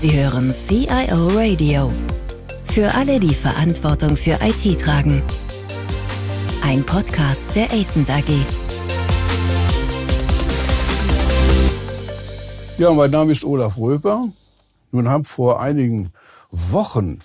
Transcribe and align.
Sie 0.00 0.18
hören 0.18 0.50
CIO 0.50 1.26
Radio. 1.36 1.92
Für 2.68 2.94
alle, 2.94 3.20
die 3.20 3.34
Verantwortung 3.34 4.16
für 4.16 4.38
IT 4.40 4.80
tragen. 4.80 5.22
Ein 6.62 6.86
Podcast 6.86 7.54
der 7.54 7.70
ACENT 7.70 8.08
AG. 8.08 8.30
Ja, 12.78 12.94
mein 12.94 13.10
Name 13.10 13.32
ist 13.32 13.44
Olaf 13.44 13.76
Röper. 13.76 14.26
Nun 14.90 15.06
haben 15.06 15.24
vor 15.24 15.60
einigen 15.60 16.14
Wochen 16.50 17.18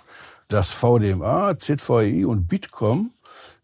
das 0.49 0.71
VDMA, 0.71 1.57
ZVI 1.57 2.25
und 2.25 2.49
Bitkom 2.49 3.11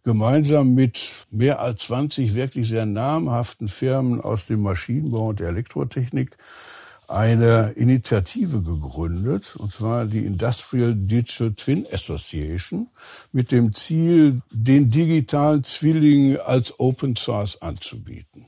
gemeinsam 0.06 0.74
mit 0.74 1.12
mehr 1.32 1.60
als 1.60 1.82
20 1.88 2.34
wirklich 2.34 2.70
sehr 2.70 2.86
namhaften 2.86 3.68
Firmen 3.68 4.22
aus 4.22 4.46
dem 4.46 4.62
Maschinenbau 4.62 5.28
und 5.28 5.42
der 5.42 5.50
Elektrotechnik 5.50 6.38
eine 7.12 7.72
Initiative 7.72 8.62
gegründet, 8.62 9.56
und 9.58 9.72
zwar 9.72 10.06
die 10.06 10.26
Industrial 10.26 10.96
Digital 10.96 11.54
Twin 11.54 11.86
Association, 11.92 12.88
mit 13.32 13.52
dem 13.52 13.74
Ziel, 13.74 14.42
den 14.52 14.90
digitalen 14.90 15.64
Zwilling 15.64 16.38
als 16.38 16.80
Open 16.80 17.16
Source 17.16 17.62
anzubieten. 17.62 18.46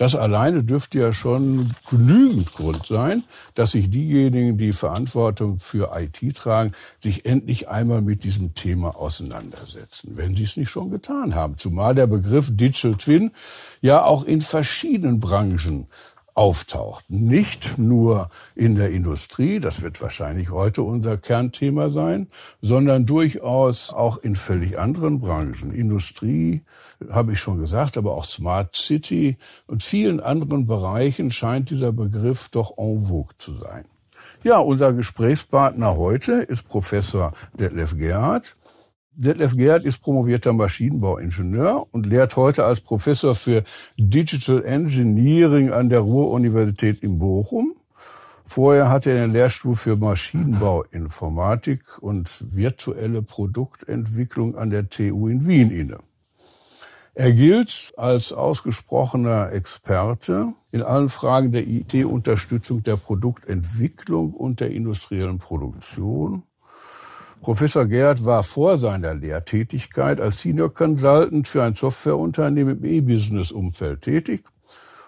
Das 0.00 0.14
alleine 0.14 0.64
dürfte 0.64 0.98
ja 0.98 1.12
schon 1.12 1.74
genügend 1.90 2.54
Grund 2.54 2.86
sein, 2.86 3.22
dass 3.54 3.72
sich 3.72 3.90
diejenigen, 3.90 4.56
die 4.56 4.72
Verantwortung 4.72 5.58
für 5.58 5.90
IT 5.94 6.36
tragen, 6.36 6.72
sich 7.00 7.26
endlich 7.26 7.68
einmal 7.68 8.00
mit 8.00 8.24
diesem 8.24 8.54
Thema 8.54 8.96
auseinandersetzen, 8.96 10.16
wenn 10.16 10.34
sie 10.34 10.44
es 10.44 10.56
nicht 10.56 10.70
schon 10.70 10.90
getan 10.90 11.34
haben. 11.34 11.58
Zumal 11.58 11.94
der 11.94 12.06
Begriff 12.06 12.48
Digital 12.50 12.94
Twin 12.94 13.30
ja 13.82 14.02
auch 14.02 14.24
in 14.24 14.40
verschiedenen 14.40 15.20
Branchen 15.20 15.86
auftaucht. 16.40 17.04
Nicht 17.10 17.76
nur 17.76 18.30
in 18.54 18.74
der 18.74 18.90
Industrie, 18.90 19.60
das 19.60 19.82
wird 19.82 20.00
wahrscheinlich 20.00 20.50
heute 20.50 20.82
unser 20.82 21.18
Kernthema 21.18 21.90
sein, 21.90 22.28
sondern 22.62 23.04
durchaus 23.04 23.92
auch 23.92 24.16
in 24.16 24.34
völlig 24.36 24.78
anderen 24.78 25.20
Branchen. 25.20 25.70
Industrie, 25.70 26.62
habe 27.10 27.32
ich 27.32 27.40
schon 27.40 27.58
gesagt, 27.58 27.98
aber 27.98 28.14
auch 28.14 28.24
Smart 28.24 28.74
City 28.74 29.36
und 29.66 29.82
vielen 29.82 30.18
anderen 30.18 30.66
Bereichen 30.66 31.30
scheint 31.30 31.68
dieser 31.68 31.92
Begriff 31.92 32.48
doch 32.48 32.72
en 32.78 33.02
vogue 33.02 33.36
zu 33.36 33.52
sein. 33.52 33.84
Ja, 34.42 34.60
unser 34.60 34.94
Gesprächspartner 34.94 35.98
heute 35.98 36.32
ist 36.32 36.66
Professor 36.66 37.34
Detlef 37.52 37.98
Gerhardt. 37.98 38.56
Detlef 39.12 39.56
Gerhardt 39.56 39.84
ist 39.84 40.02
promovierter 40.02 40.52
Maschinenbauingenieur 40.52 41.84
und 41.90 42.06
lehrt 42.06 42.36
heute 42.36 42.64
als 42.64 42.80
Professor 42.80 43.34
für 43.34 43.64
Digital 43.98 44.64
Engineering 44.64 45.72
an 45.72 45.88
der 45.88 45.98
Ruhr-Universität 46.00 47.02
in 47.02 47.18
Bochum. 47.18 47.74
Vorher 48.44 48.88
hatte 48.88 49.10
er 49.10 49.26
den 49.26 49.32
Lehrstuhl 49.32 49.74
für 49.74 49.96
Maschinenbauinformatik 49.96 52.00
und 52.00 52.44
virtuelle 52.50 53.22
Produktentwicklung 53.22 54.56
an 54.56 54.70
der 54.70 54.88
TU 54.88 55.26
in 55.26 55.46
Wien 55.46 55.72
inne. 55.72 55.98
Er 57.14 57.32
gilt 57.32 57.92
als 57.96 58.32
ausgesprochener 58.32 59.52
Experte 59.52 60.52
in 60.70 60.82
allen 60.82 61.08
Fragen 61.08 61.50
der 61.50 61.66
IT-Unterstützung 61.66 62.84
der 62.84 62.96
Produktentwicklung 62.96 64.34
und 64.34 64.60
der 64.60 64.70
industriellen 64.70 65.38
Produktion 65.38 66.44
Professor 67.42 67.86
Gerhard 67.86 68.24
war 68.26 68.42
vor 68.42 68.76
seiner 68.76 69.14
Lehrtätigkeit 69.14 70.20
als 70.20 70.42
Senior 70.42 70.74
Consultant 70.74 71.48
für 71.48 71.62
ein 71.62 71.72
Softwareunternehmen 71.72 72.78
im 72.78 72.84
E-Business-Umfeld 72.84 74.02
tätig 74.02 74.44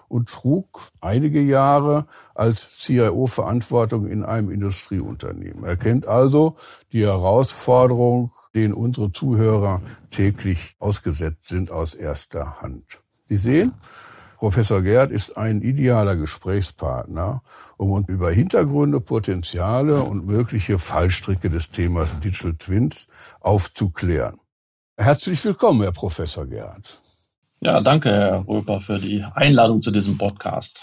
und 0.08 0.30
trug 0.30 0.80
einige 1.02 1.42
Jahre 1.42 2.06
als 2.34 2.78
CIO 2.78 3.26
Verantwortung 3.26 4.06
in 4.06 4.24
einem 4.24 4.50
Industrieunternehmen. 4.50 5.64
Er 5.64 5.76
kennt 5.76 6.08
also 6.08 6.56
die 6.92 7.04
Herausforderung, 7.04 8.30
denen 8.54 8.72
unsere 8.72 9.12
Zuhörer 9.12 9.82
täglich 10.10 10.76
ausgesetzt 10.78 11.44
sind, 11.44 11.70
aus 11.70 11.94
erster 11.94 12.62
Hand. 12.62 13.02
Sie 13.26 13.36
sehen, 13.36 13.72
Professor 14.42 14.82
Gerd 14.82 15.12
ist 15.12 15.36
ein 15.36 15.62
idealer 15.62 16.16
Gesprächspartner, 16.16 17.42
um 17.76 17.92
uns 17.92 18.08
über 18.08 18.32
Hintergründe, 18.32 18.98
Potenziale 18.98 20.02
und 20.02 20.26
mögliche 20.26 20.80
Fallstricke 20.80 21.48
des 21.48 21.70
Themas 21.70 22.18
Digital 22.18 22.54
Twins 22.54 23.06
aufzuklären. 23.38 24.34
Herzlich 24.96 25.44
willkommen, 25.44 25.82
Herr 25.82 25.92
Professor 25.92 26.44
Gerd. 26.44 27.00
Ja, 27.60 27.80
danke, 27.82 28.08
Herr 28.08 28.44
Röper, 28.48 28.80
für 28.80 28.98
die 28.98 29.24
Einladung 29.32 29.80
zu 29.80 29.92
diesem 29.92 30.18
Podcast. 30.18 30.82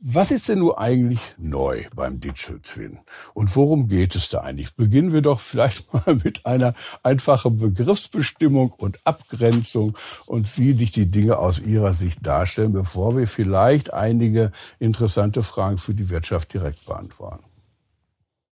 Was 0.00 0.30
ist 0.30 0.48
denn 0.48 0.60
nur 0.60 0.78
eigentlich 0.78 1.20
neu 1.38 1.82
beim 1.92 2.20
Digital 2.20 2.60
Twin? 2.60 3.00
Und 3.34 3.56
worum 3.56 3.88
geht 3.88 4.14
es 4.14 4.28
da 4.28 4.42
eigentlich? 4.42 4.76
Beginnen 4.76 5.12
wir 5.12 5.22
doch 5.22 5.40
vielleicht 5.40 5.92
mal 6.06 6.14
mit 6.22 6.46
einer 6.46 6.74
einfachen 7.02 7.56
Begriffsbestimmung 7.56 8.70
und 8.70 9.00
Abgrenzung 9.04 9.98
und 10.26 10.56
wie 10.56 10.74
sich 10.74 10.92
die 10.92 11.10
Dinge 11.10 11.38
aus 11.38 11.58
Ihrer 11.58 11.92
Sicht 11.94 12.24
darstellen, 12.24 12.72
bevor 12.72 13.16
wir 13.16 13.26
vielleicht 13.26 13.92
einige 13.92 14.52
interessante 14.78 15.42
Fragen 15.42 15.78
für 15.78 15.94
die 15.94 16.10
Wirtschaft 16.10 16.54
direkt 16.54 16.86
beantworten. 16.86 17.44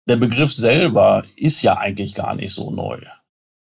Der 0.09 0.17
Begriff 0.17 0.55
selber 0.55 1.25
ist 1.37 1.61
ja 1.61 1.77
eigentlich 1.77 2.15
gar 2.15 2.35
nicht 2.37 2.55
so 2.55 2.71
neu. 2.71 3.01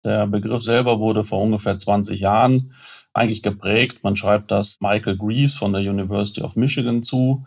Der 0.04 0.28
Begriff 0.28 0.62
selber 0.62 1.00
wurde 1.00 1.24
vor 1.24 1.40
ungefähr 1.42 1.78
20 1.78 2.20
Jahren 2.20 2.74
eigentlich 3.12 3.42
geprägt. 3.42 4.04
Man 4.04 4.16
schreibt 4.16 4.50
das 4.52 4.78
Michael 4.80 5.16
Greaves 5.18 5.54
von 5.54 5.72
der 5.72 5.82
University 5.82 6.42
of 6.42 6.56
Michigan 6.56 7.02
zu 7.02 7.44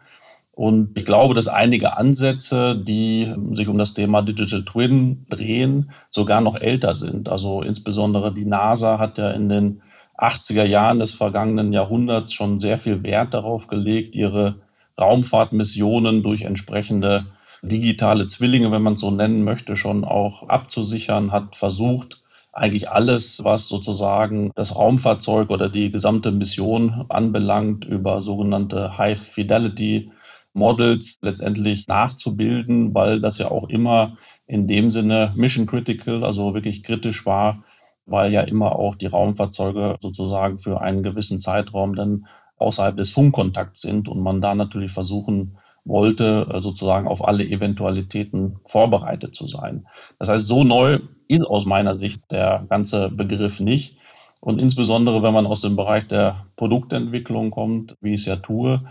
und 0.56 0.98
ich 0.98 1.06
glaube, 1.06 1.34
dass 1.34 1.50
einige 1.50 1.98
Ansätze, 1.98 2.78
die 2.82 3.34
sich 3.54 3.68
um 3.68 3.78
das 3.78 3.94
Thema 3.94 4.22
Digital 4.22 4.64
Twin 4.64 5.26
drehen, 5.30 5.92
sogar 6.10 6.40
noch 6.40 6.56
älter 6.56 6.96
sind. 6.96 7.28
Also 7.28 7.62
insbesondere 7.62 8.34
die 8.34 8.46
NASA 8.46 8.98
hat 8.98 9.18
ja 9.18 9.32
in 9.32 9.50
den 9.50 9.82
80er 10.18 10.64
Jahren 10.64 11.00
des 11.00 11.12
vergangenen 11.12 11.74
Jahrhunderts 11.74 12.32
schon 12.32 12.62
sehr 12.62 12.80
viel 12.80 13.04
Wert 13.04 13.34
darauf 13.34 13.68
gelegt, 13.68 14.16
ihre 14.16 14.56
Raumfahrtmissionen 14.98 16.24
durch 16.24 16.44
entsprechende 16.44 17.26
digitale 17.62 18.26
Zwillinge, 18.28 18.72
wenn 18.72 18.82
man 18.82 18.94
es 18.94 19.02
so 19.02 19.12
nennen 19.12 19.44
möchte, 19.44 19.76
schon 19.76 20.06
auch 20.06 20.48
abzusichern, 20.48 21.34
hat 21.34 21.58
versucht, 21.58 22.22
eigentlich 22.54 22.90
alles, 22.90 23.44
was 23.44 23.68
sozusagen 23.68 24.52
das 24.56 24.74
Raumfahrzeug 24.74 25.50
oder 25.50 25.68
die 25.68 25.92
gesamte 25.92 26.32
Mission 26.32 27.08
anbelangt, 27.10 27.84
über 27.84 28.22
sogenannte 28.22 28.98
High 28.98 29.20
Fidelity 29.20 30.12
Models 30.56 31.18
letztendlich 31.22 31.88
nachzubilden, 31.88 32.94
weil 32.96 33.22
das 33.22 33.38
ja 33.38 33.52
auch 33.52 33.70
immer 33.70 34.18
in 34.48 34.68
dem 34.68 34.92
Sinne 34.92 35.34
mission 35.36 35.68
critical, 35.68 36.24
also 36.24 36.54
wirklich 36.54 36.84
kritisch 36.84 37.26
war, 37.26 37.64
weil 38.06 38.32
ja 38.32 38.42
immer 38.42 38.76
auch 38.76 38.96
die 38.96 39.08
Raumfahrzeuge 39.08 39.98
sozusagen 40.02 40.60
für 40.60 40.82
einen 40.82 41.04
gewissen 41.04 41.40
Zeitraum 41.40 41.96
dann 41.96 42.28
außerhalb 42.58 42.96
des 42.96 43.12
Funkkontakts 43.12 43.82
sind 43.82 44.08
und 44.08 44.22
man 44.22 44.42
da 44.42 44.56
natürlich 44.56 44.92
versuchen 44.92 45.58
wollte, 45.84 46.48
äh, 46.52 46.62
sozusagen 46.62 47.08
auf 47.08 47.28
alle 47.28 47.46
Eventualitäten 47.46 48.60
vorbereitet 48.66 49.36
zu 49.36 49.48
sein. 49.48 49.88
Das 50.20 50.30
heißt, 50.30 50.48
so 50.48 50.64
neu 50.64 51.00
ist 51.28 51.46
aus 51.46 51.66
meiner 51.66 51.96
Sicht 51.96 52.32
der 52.32 52.66
ganze 52.70 53.10
Begriff 53.10 53.60
nicht. 53.60 53.98
Und 54.40 54.60
insbesondere, 54.60 55.24
wenn 55.24 55.34
man 55.34 55.48
aus 55.48 55.62
dem 55.62 55.76
Bereich 55.76 56.08
der 56.08 56.46
Produktentwicklung 56.56 57.52
kommt, 57.52 57.96
wie 58.02 58.14
ich 58.14 58.22
es 58.22 58.28
ja 58.28 58.36
tue, 58.36 58.82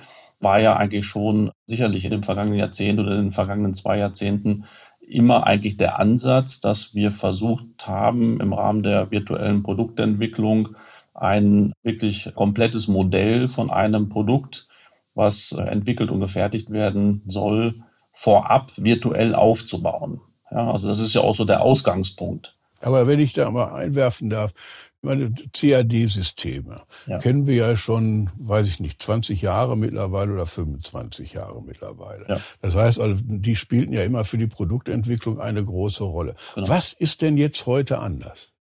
war 0.41 0.61
ja 0.61 0.77
eigentlich 0.77 1.07
schon 1.07 1.51
sicherlich 1.67 2.05
in 2.05 2.11
dem 2.11 2.23
vergangenen 2.23 2.59
Jahrzehnt 2.59 2.99
oder 3.01 3.13
in 3.13 3.27
den 3.27 3.33
vergangenen 3.33 3.75
zwei 3.75 3.99
Jahrzehnten 3.99 4.65
immer 5.01 5.47
eigentlich 5.47 5.77
der 5.77 5.99
Ansatz, 5.99 6.61
dass 6.61 6.95
wir 6.95 7.11
versucht 7.11 7.87
haben, 7.87 8.41
im 8.41 8.53
Rahmen 8.53 8.83
der 8.83 9.11
virtuellen 9.11 9.63
Produktentwicklung 9.63 10.77
ein 11.15 11.73
wirklich 11.83 12.33
komplettes 12.35 12.89
Modell 12.89 13.49
von 13.49 13.71
einem 13.71 14.09
Produkt, 14.09 14.67
was 15.15 15.53
entwickelt 15.53 16.11
und 16.11 16.21
gefertigt 16.21 16.71
werden 16.71 17.23
soll, 17.27 17.83
vorab 18.13 18.73
virtuell 18.77 19.35
aufzubauen. 19.35 20.21
Ja, 20.51 20.71
also 20.71 20.89
das 20.89 21.01
ist 21.01 21.15
ja 21.15 21.21
auch 21.21 21.35
so 21.35 21.45
der 21.45 21.63
Ausgangspunkt. 21.63 22.57
Aber 22.81 23.07
wenn 23.07 23.19
ich 23.19 23.33
da 23.33 23.51
mal 23.51 23.73
einwerfen 23.73 24.31
darf, 24.31 24.53
meine 25.01 25.33
CAD-Systeme 25.53 26.83
ja. 27.07 27.19
kennen 27.19 27.47
wir 27.47 27.55
ja 27.55 27.77
schon, 27.77 28.31
weiß 28.39 28.67
ich 28.67 28.81
nicht, 28.81 29.03
20 29.03 29.43
Jahre 29.43 29.77
mittlerweile 29.77 30.33
oder 30.33 30.47
25 30.47 31.35
Jahre 31.35 31.63
mittlerweile. 31.63 32.27
Ja. 32.29 32.41
Das 32.61 32.75
heißt, 32.75 33.01
also, 33.01 33.23
die 33.23 33.57
spielten 33.57 33.93
ja 33.93 34.03
immer 34.03 34.25
für 34.25 34.39
die 34.39 34.47
Produktentwicklung 34.47 35.41
eine 35.41 35.65
große 35.65 36.05
Rolle. 36.05 36.35
Genau. 36.55 36.69
Was 36.69 36.93
ist 36.95 37.23
denn 37.23 37.37
jetzt 37.37 37.67
heute 37.67 37.99
anders? 37.99 38.54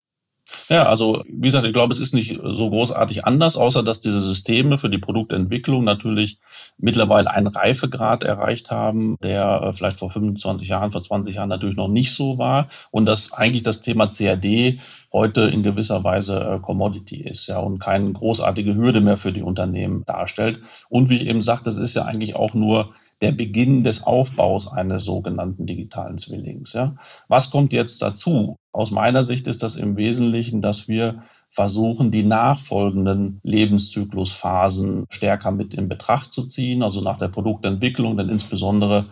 Ja, 0.70 0.88
also 0.88 1.24
wie 1.28 1.48
gesagt, 1.48 1.66
ich 1.66 1.74
glaube, 1.74 1.94
es 1.94 2.00
ist 2.00 2.14
nicht 2.14 2.40
so 2.42 2.70
großartig 2.70 3.26
anders, 3.26 3.58
außer 3.58 3.84
dass 3.84 4.02
diese 4.02 4.22
Systeme 4.22 4.78
für 4.78 4.90
die 4.90 4.98
Produktentwicklung 4.98 5.84
natürlich 5.84 6.40
mittlerweile 6.78 7.30
einen 7.32 7.48
Reifegrad 7.48 8.24
erreicht 8.24 8.72
haben, 8.72 9.18
der 9.22 9.62
äh, 9.64 9.74
vielleicht 9.74 10.00
vor 10.00 10.12
25 10.12 10.68
Jahren, 10.68 10.92
vor 10.92 11.04
20 11.04 11.36
Jahren 11.36 11.50
natürlich 11.50 11.76
noch 11.76 11.88
nicht 11.88 12.14
so 12.14 12.38
war 12.38 12.70
und 12.90 13.06
dass 13.06 13.34
eigentlich 13.34 13.64
das 13.64 13.82
Thema 13.82 14.08
CAD 14.08 14.80
heute 15.12 15.42
in 15.42 15.64
gewisser 15.64 16.04
Weise 16.04 16.40
äh, 16.40 16.60
Commodity 16.60 17.22
ist, 17.22 17.48
ja, 17.48 17.60
und 17.60 17.80
keine 17.80 18.12
großartige 18.14 18.76
Hürde 18.76 19.02
mehr 19.02 19.18
für 19.18 19.34
die 19.34 19.42
Unternehmen 19.42 20.06
darstellt. 20.06 20.60
Und 20.90 21.10
wie 21.10 21.18
ich 21.18 21.28
eben 21.28 21.42
sagte, 21.42 21.66
das 21.66 21.78
ist 21.78 21.96
ja 21.96 22.06
eigentlich 22.06 22.36
auch 22.36 22.54
nur 22.54 22.94
der 23.22 23.32
Beginn 23.32 23.84
des 23.84 24.04
Aufbaus 24.04 24.68
eines 24.68 25.04
sogenannten 25.04 25.66
digitalen 25.66 26.18
Zwillings. 26.18 26.74
Ja. 26.74 26.96
Was 27.28 27.52
kommt 27.52 27.74
jetzt 27.74 28.02
dazu? 28.02 28.58
Aus 28.72 28.92
meiner 28.92 29.24
Sicht 29.24 29.48
ist 29.48 29.62
das 29.64 29.76
im 29.76 29.96
Wesentlichen, 29.96 30.62
dass 30.62 30.88
wir 30.88 31.24
versuchen, 31.52 32.12
die 32.12 32.24
nachfolgenden 32.24 33.40
Lebenszyklusphasen 33.44 35.06
stärker 35.10 35.52
mit 35.52 35.74
in 35.74 35.90
Betracht 35.90 36.32
zu 36.32 36.48
ziehen, 36.48 36.82
also 36.82 37.02
nach 37.02 37.18
der 37.18 37.28
Produktentwicklung, 37.28 38.18
dann 38.18 38.30
insbesondere 38.30 39.08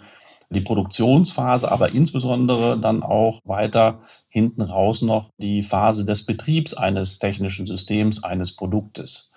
die 0.50 0.62
Produktionsphase, 0.62 1.72
aber 1.72 1.92
insbesondere 1.92 2.80
dann 2.80 3.04
auch 3.04 3.42
weiter 3.44 4.00
hinten 4.30 4.62
raus 4.62 5.02
noch 5.02 5.30
die 5.38 5.62
Phase 5.64 6.06
des 6.06 6.26
Betriebs 6.26 6.74
eines 6.74 7.20
technischen 7.20 7.68
Systems, 7.68 8.24
eines 8.24 8.56
Produktes. 8.56 9.32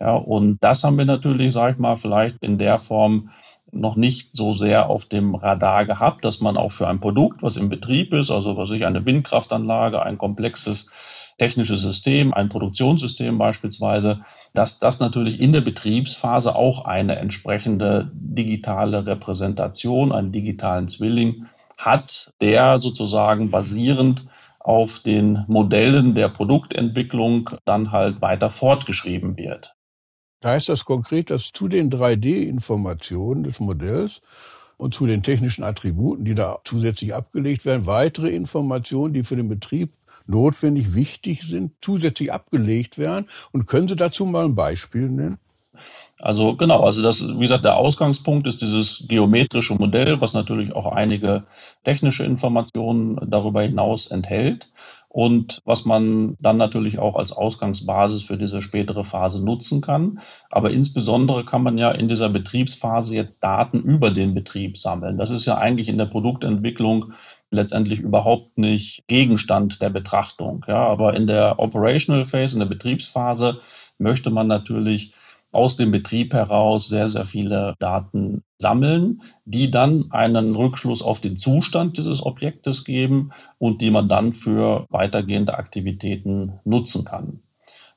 Ja, 0.00 0.14
und 0.16 0.58
das 0.62 0.82
haben 0.82 0.96
wir 0.96 1.04
natürlich, 1.04 1.52
sage 1.52 1.72
ich 1.72 1.78
mal, 1.78 1.96
vielleicht 1.96 2.42
in 2.42 2.58
der 2.58 2.78
Form 2.78 3.30
noch 3.74 3.96
nicht 3.96 4.30
so 4.36 4.52
sehr 4.52 4.88
auf 4.88 5.04
dem 5.06 5.34
Radar 5.34 5.84
gehabt, 5.84 6.24
dass 6.24 6.40
man 6.40 6.56
auch 6.56 6.72
für 6.72 6.88
ein 6.88 7.00
Produkt, 7.00 7.42
was 7.42 7.56
im 7.56 7.68
Betrieb 7.68 8.12
ist, 8.12 8.30
also 8.30 8.56
was 8.56 8.70
ich 8.70 8.86
eine 8.86 9.04
Windkraftanlage, 9.04 10.02
ein 10.02 10.18
komplexes 10.18 10.88
technisches 11.38 11.80
System, 11.82 12.32
ein 12.32 12.48
Produktionssystem 12.48 13.38
beispielsweise, 13.38 14.20
dass 14.52 14.78
das 14.78 15.00
natürlich 15.00 15.40
in 15.40 15.52
der 15.52 15.62
Betriebsphase 15.62 16.54
auch 16.54 16.84
eine 16.84 17.16
entsprechende 17.16 18.10
digitale 18.14 19.06
Repräsentation, 19.06 20.12
einen 20.12 20.32
digitalen 20.32 20.88
Zwilling 20.88 21.46
hat, 21.76 22.32
der 22.40 22.78
sozusagen 22.78 23.50
basierend 23.50 24.26
auf 24.60 25.00
den 25.00 25.44
Modellen 25.46 26.14
der 26.14 26.28
Produktentwicklung 26.28 27.50
dann 27.64 27.92
halt 27.92 28.22
weiter 28.22 28.50
fortgeschrieben 28.50 29.36
wird. 29.36 29.73
Da 30.40 30.50
heißt 30.50 30.68
das 30.68 30.84
konkret, 30.84 31.30
dass 31.30 31.52
zu 31.52 31.68
den 31.68 31.90
3D-Informationen 31.90 33.44
des 33.44 33.60
Modells 33.60 34.20
und 34.76 34.94
zu 34.94 35.06
den 35.06 35.22
technischen 35.22 35.64
Attributen, 35.64 36.24
die 36.24 36.34
da 36.34 36.58
zusätzlich 36.64 37.14
abgelegt 37.14 37.64
werden, 37.64 37.86
weitere 37.86 38.30
Informationen, 38.30 39.14
die 39.14 39.22
für 39.22 39.36
den 39.36 39.48
Betrieb 39.48 39.92
notwendig, 40.26 40.94
wichtig 40.94 41.42
sind, 41.42 41.72
zusätzlich 41.80 42.32
abgelegt 42.32 42.98
werden. 42.98 43.26
Und 43.52 43.66
können 43.66 43.88
Sie 43.88 43.96
dazu 43.96 44.26
mal 44.26 44.44
ein 44.44 44.54
Beispiel 44.54 45.08
nennen? 45.08 45.38
Also 46.18 46.56
genau, 46.56 46.80
also 46.80 47.02
das, 47.02 47.26
wie 47.26 47.40
gesagt, 47.40 47.64
der 47.64 47.76
Ausgangspunkt 47.76 48.46
ist 48.46 48.62
dieses 48.62 49.04
geometrische 49.08 49.74
Modell, 49.74 50.20
was 50.20 50.32
natürlich 50.32 50.72
auch 50.72 50.92
einige 50.92 51.44
technische 51.84 52.24
Informationen 52.24 53.18
darüber 53.28 53.62
hinaus 53.62 54.06
enthält 54.06 54.68
und 55.14 55.62
was 55.64 55.84
man 55.84 56.36
dann 56.40 56.56
natürlich 56.56 56.98
auch 56.98 57.14
als 57.14 57.30
Ausgangsbasis 57.30 58.24
für 58.24 58.36
diese 58.36 58.60
spätere 58.60 59.04
Phase 59.04 59.40
nutzen 59.44 59.80
kann. 59.80 60.18
Aber 60.50 60.72
insbesondere 60.72 61.44
kann 61.44 61.62
man 61.62 61.78
ja 61.78 61.92
in 61.92 62.08
dieser 62.08 62.28
Betriebsphase 62.28 63.14
jetzt 63.14 63.38
Daten 63.38 63.80
über 63.80 64.10
den 64.10 64.34
Betrieb 64.34 64.76
sammeln. 64.76 65.16
Das 65.16 65.30
ist 65.30 65.46
ja 65.46 65.56
eigentlich 65.56 65.88
in 65.88 65.98
der 65.98 66.06
Produktentwicklung 66.06 67.12
letztendlich 67.52 68.00
überhaupt 68.00 68.58
nicht 68.58 69.04
Gegenstand 69.06 69.80
der 69.80 69.90
Betrachtung. 69.90 70.64
Ja, 70.66 70.84
aber 70.84 71.14
in 71.14 71.28
der 71.28 71.60
Operational 71.60 72.26
Phase, 72.26 72.56
in 72.56 72.60
der 72.60 72.66
Betriebsphase 72.66 73.60
möchte 73.98 74.30
man 74.30 74.48
natürlich 74.48 75.13
aus 75.54 75.76
dem 75.76 75.92
Betrieb 75.92 76.32
heraus 76.34 76.88
sehr, 76.88 77.08
sehr 77.08 77.24
viele 77.24 77.74
Daten 77.78 78.42
sammeln, 78.58 79.22
die 79.44 79.70
dann 79.70 80.06
einen 80.10 80.56
Rückschluss 80.56 81.02
auf 81.02 81.20
den 81.20 81.36
Zustand 81.36 81.96
dieses 81.96 82.24
Objektes 82.24 82.84
geben 82.84 83.30
und 83.58 83.80
die 83.80 83.90
man 83.90 84.08
dann 84.08 84.32
für 84.32 84.86
weitergehende 84.90 85.56
Aktivitäten 85.56 86.60
nutzen 86.64 87.04
kann. 87.04 87.40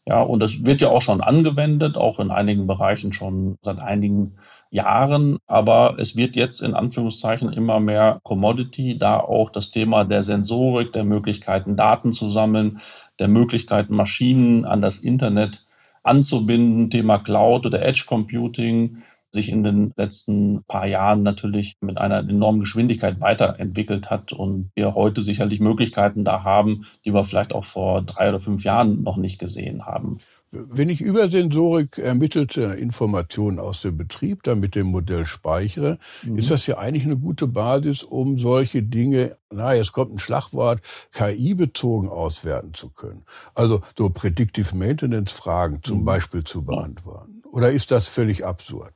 Ja, 0.06 0.22
und 0.22 0.42
das 0.42 0.64
wird 0.64 0.80
ja 0.80 0.90
auch 0.90 1.02
schon 1.02 1.20
angewendet, 1.20 1.98
auch 1.98 2.20
in 2.20 2.32
einigen 2.32 2.66
Bereichen 2.66 3.12
schon 3.12 3.58
seit 3.62 3.80
einigen 3.80 4.38
Jahren, 4.70 5.38
aber 5.48 5.96
es 6.00 6.16
wird 6.16 6.36
jetzt 6.36 6.62
in 6.62 6.74
Anführungszeichen 6.74 7.52
immer 7.52 7.80
mehr 7.80 8.20
Commodity, 8.24 8.98
da 8.98 9.20
auch 9.20 9.50
das 9.50 9.72
Thema 9.72 10.06
der 10.06 10.24
Sensorik, 10.24 10.94
der 10.94 11.04
Möglichkeiten, 11.04 11.76
Daten 11.76 12.14
zu 12.14 12.30
sammeln, 12.30 12.80
der 13.20 13.28
Möglichkeiten, 13.28 13.96
Maschinen 13.96 14.66
an 14.66 14.82
das 14.82 14.98
Internet 15.00 15.66
anzubinden, 16.08 16.90
Thema 16.90 17.20
Cloud 17.20 17.66
oder 17.66 17.84
Edge 17.86 18.06
Computing, 18.08 19.04
sich 19.32 19.50
in 19.50 19.64
den 19.64 19.94
letzten 19.98 20.64
paar 20.68 20.88
Jahren 20.88 21.24
natürlich 21.24 21.76
mit 21.82 21.98
einer 21.98 22.20
enormen 22.20 22.62
Geschwindigkeit 22.62 23.20
weiterentwickelt 23.20 24.10
hat 24.10 24.34
und 24.34 24.72
wir 24.76 24.96
heute 24.96 25.22
sicherlich 25.22 25.60
Möglichkeiten 25.60 26.24
da 26.24 26.44
haben, 26.44 26.86
die 27.06 27.14
wir 27.14 27.24
vielleicht 27.24 27.54
auch 27.54 27.66
vor 27.66 28.02
drei 28.02 28.30
oder 28.30 28.40
fünf 28.40 28.64
Jahren 28.64 29.04
noch 29.04 29.18
nicht 29.18 29.40
gesehen 29.40 29.86
haben. 29.86 30.20
Wenn 30.52 30.90
ich 30.90 31.02
über 31.02 31.28
Sensorik 31.28 31.98
ermittelte 31.98 32.62
Informationen 32.64 33.60
aus 33.60 33.82
dem 33.82 33.98
Betrieb 33.98 34.44
dann 34.44 34.62
mit 34.62 34.76
dem 34.76 34.88
Modell 34.88 35.26
speichere, 35.26 36.00
mhm. 36.24 36.38
ist 36.38 36.50
das 36.50 36.66
ja 36.68 36.78
eigentlich 36.78 37.04
eine 37.04 37.18
gute 37.18 37.48
Basis, 37.48 38.04
um 38.04 38.38
solche 38.38 38.82
Dinge, 38.82 39.36
na, 39.52 39.74
jetzt 39.74 39.92
kommt 39.92 40.14
ein 40.14 40.20
Schlagwort, 40.20 40.80
KI-bezogen 41.14 42.08
auswerten 42.08 42.74
zu 42.74 42.90
können. 42.90 43.24
Also 43.56 43.82
so 43.98 44.10
Predictive 44.10 44.76
Maintenance-Fragen 44.76 45.84
zum 45.84 46.00
mhm. 46.00 46.06
Beispiel 46.06 46.46
zu 46.46 46.64
beantworten. 46.64 47.42
Oder 47.52 47.72
ist 47.72 47.92
das 47.92 48.08
völlig 48.08 48.46
absurd? 48.46 48.94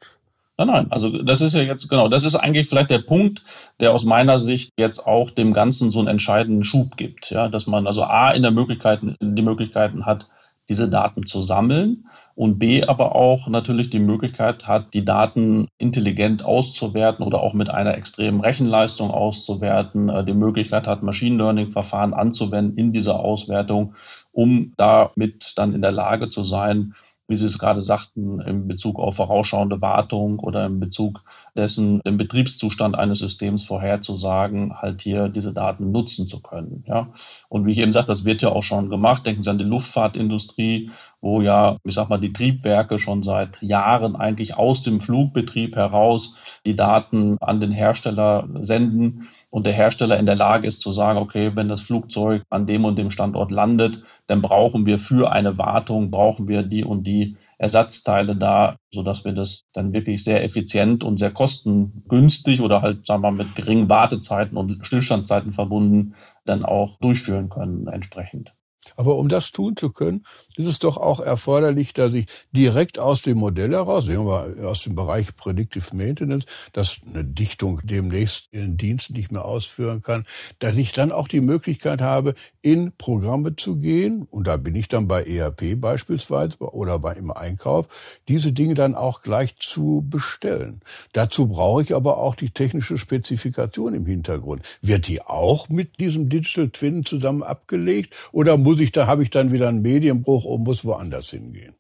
Nein, 0.66 0.76
nein, 0.76 0.92
also 0.92 1.24
das 1.24 1.42
ist 1.42 1.54
ja 1.54 1.62
jetzt, 1.62 1.88
genau, 1.90 2.08
das 2.08 2.24
ist 2.24 2.36
eigentlich 2.36 2.70
vielleicht 2.70 2.92
der 2.92 3.00
Punkt, 3.00 3.44
der 3.80 3.94
aus 3.94 4.06
meiner 4.06 4.38
Sicht 4.38 4.70
jetzt 4.78 5.00
auch 5.00 5.32
dem 5.32 5.54
Ganzen 5.54 5.92
so 5.92 6.00
einen 6.00 6.08
entscheidenden 6.08 6.64
Schub 6.64 6.98
gibt. 6.98 7.32
Ja, 7.32 7.48
dass 7.48 7.66
man 7.66 7.88
also 7.88 8.04
A 8.04 8.32
in 8.32 8.44
der 8.44 8.52
Möglichkeiten, 8.52 9.16
die 9.20 9.42
Möglichkeiten 9.42 10.06
hat, 10.06 10.28
diese 10.70 10.88
Daten 10.88 11.26
zu 11.26 11.42
sammeln 11.42 12.06
und 12.36 12.60
B 12.60 12.84
aber 12.84 13.16
auch 13.16 13.48
natürlich 13.48 13.90
die 13.90 14.00
Möglichkeit 14.00 14.68
hat, 14.68 14.94
die 14.94 15.04
Daten 15.04 15.68
intelligent 15.80 16.46
auszuwerten 16.46 17.26
oder 17.26 17.42
auch 17.42 17.54
mit 17.54 17.70
einer 17.70 17.98
extremen 17.98 18.42
Rechenleistung 18.42 19.12
auszuwerten, 19.12 20.10
äh, 20.10 20.24
die 20.24 20.34
Möglichkeit 20.34 20.88
hat, 20.88 21.02
Machine 21.02 21.38
Learning 21.38 21.72
Verfahren 21.72 22.14
anzuwenden 22.14 22.78
in 22.78 22.94
dieser 22.94 23.20
Auswertung, 23.20 23.96
um 24.32 24.74
damit 24.78 25.54
dann 25.56 25.74
in 25.74 25.82
der 25.82 25.92
Lage 25.92 26.30
zu 26.30 26.46
sein, 26.46 26.94
wie 27.32 27.38
Sie 27.38 27.46
es 27.46 27.58
gerade 27.58 27.82
sagten, 27.82 28.40
in 28.42 28.68
Bezug 28.68 29.00
auf 29.00 29.16
vorausschauende 29.16 29.82
Wartung 29.82 30.40
oder 30.40 30.66
in 30.66 30.80
Bezug 30.80 31.24
dessen, 31.56 32.02
den 32.06 32.18
Betriebszustand 32.18 32.96
eines 32.96 33.20
Systems 33.20 33.64
vorherzusagen, 33.64 34.82
halt 34.82 35.02
hier 35.02 35.30
diese 35.30 35.54
Daten 35.54 35.92
nutzen 35.92 36.28
zu 36.28 36.42
können. 36.42 36.84
Ja. 36.88 37.10
Und 37.50 37.66
wie 37.66 37.72
ich 37.72 37.80
eben 37.80 37.92
sagte, 37.92 38.12
das 38.12 38.26
wird 38.26 38.42
ja 38.42 38.50
auch 38.50 38.64
schon 38.64 38.90
gemacht. 38.90 39.26
Denken 39.26 39.44
Sie 39.44 39.50
an 39.50 39.58
die 39.58 39.66
Luftfahrtindustrie, 39.66 40.92
wo 41.20 41.42
ja, 41.42 41.78
ich 41.84 41.94
sag 41.94 42.10
mal, 42.10 42.20
die 42.20 42.34
Triebwerke 42.34 43.00
schon 43.00 43.24
seit 43.24 43.62
Jahren 43.62 44.16
eigentlich 44.16 44.56
aus 44.56 44.82
dem 44.82 45.02
Flugbetrieb 45.02 45.76
heraus 45.76 46.36
die 46.66 46.76
Daten 46.76 47.38
an 47.40 47.60
den 47.60 47.72
Hersteller 47.72 48.48
senden 48.62 49.28
und 49.50 49.66
der 49.66 49.74
Hersteller 49.74 50.18
in 50.18 50.26
der 50.26 50.36
Lage 50.36 50.68
ist 50.68 50.80
zu 50.80 50.92
sagen, 50.92 51.20
okay, 51.20 51.52
wenn 51.56 51.70
das 51.70 51.82
Flugzeug 51.82 52.44
an 52.50 52.66
dem 52.66 52.86
und 52.86 52.98
dem 52.98 53.12
Standort 53.12 53.52
landet, 53.52 54.04
dann 54.28 54.42
brauchen 54.42 54.86
wir 54.86 54.98
für 54.98 55.32
eine 55.32 55.58
Wartung, 55.58 56.10
brauchen 56.10 56.48
wir 56.48 56.64
die 56.64 56.84
und 56.84 57.04
die 57.06 57.36
Ersatzteile 57.62 58.36
da, 58.36 58.78
so 58.92 59.04
dass 59.04 59.24
wir 59.24 59.34
das 59.34 59.66
dann 59.72 59.94
wirklich 59.94 60.24
sehr 60.24 60.44
effizient 60.44 61.04
und 61.04 61.18
sehr 61.18 61.30
kostengünstig 61.30 62.60
oder 62.60 62.82
halt, 62.82 63.06
sagen 63.06 63.22
wir 63.22 63.30
mal, 63.30 63.46
mit 63.46 63.56
geringen 63.56 63.88
Wartezeiten 63.88 64.58
und 64.58 64.84
Stillstandszeiten 64.84 65.54
verbunden 65.54 66.16
dann 66.44 66.66
auch 66.66 66.98
durchführen 66.98 67.50
können 67.50 67.86
entsprechend. 67.86 68.52
Aber 68.96 69.18
um 69.18 69.30
das 69.30 69.52
tun 69.52 69.76
zu 69.78 69.92
können, 69.92 70.26
ist 70.56 70.68
es 70.68 70.80
doch 70.80 70.98
auch 70.98 71.20
erforderlich, 71.20 71.94
dass 71.94 72.14
ich 72.14 72.26
direkt 72.52 73.00
aus 73.00 73.22
dem 73.22 73.38
Modell 73.38 73.72
heraus, 73.72 74.06
sehen 74.06 74.26
wir 74.26 74.68
aus 74.68 74.84
dem 74.84 74.96
Bereich 74.96 75.36
Predictive 75.36 75.96
Maintenance, 75.96 76.46
dass 76.74 77.00
eine 77.08 77.24
Dichtung 77.24 77.80
demnächst 77.84 78.48
in 78.52 78.78
Dienst 78.78 79.12
nicht 79.12 79.32
mehr 79.32 79.46
ausführen 79.46 80.02
kann, 80.02 80.26
dass 80.60 80.78
ich 80.78 80.92
dann 80.92 81.12
auch 81.12 81.28
die 81.28 81.42
Möglichkeit 81.42 82.02
habe, 82.02 82.34
in 82.62 82.92
Programme 82.98 83.56
zu 83.56 83.78
gehen, 83.78 84.28
und 84.30 84.48
da 84.48 84.58
bin 84.58 84.76
ich 84.76 84.88
dann 84.88 85.08
bei 85.08 85.24
ERP 85.24 85.80
beispielsweise 85.80 86.58
oder 86.60 87.00
bei 87.00 87.14
im 87.14 87.32
Einkauf, 87.32 88.20
diese 88.28 88.52
Dinge 88.52 88.74
dann 88.74 88.96
auch 88.96 89.22
gleich 89.22 89.58
zu 89.58 90.06
bestellen. 90.08 90.82
Dazu 91.14 91.48
brauche 91.48 91.82
ich 91.82 91.96
aber 91.96 92.18
auch 92.18 92.36
die 92.36 92.50
technische 92.50 92.98
Spezifikation 92.98 93.94
im 93.94 94.06
Hintergrund. 94.06 94.64
Wird 94.82 95.08
die 95.08 95.22
auch 95.22 95.70
mit 95.70 96.00
diesem 96.00 96.30
Digital 96.30 96.70
Twin 96.70 97.06
zusammen 97.06 97.44
abgelegt 97.44 98.16
oder 98.32 98.58
muss 98.58 98.71
ich, 98.80 98.92
da 98.92 99.08
habe 99.08 99.24
ich 99.24 99.30
dann 99.30 99.52
wieder 99.52 99.70
einen 99.70 99.82
Medienbruch 99.82 100.46
und 100.46 100.64
muss 100.64 100.86
woanders 100.86 101.30
hingehen. 101.30 101.76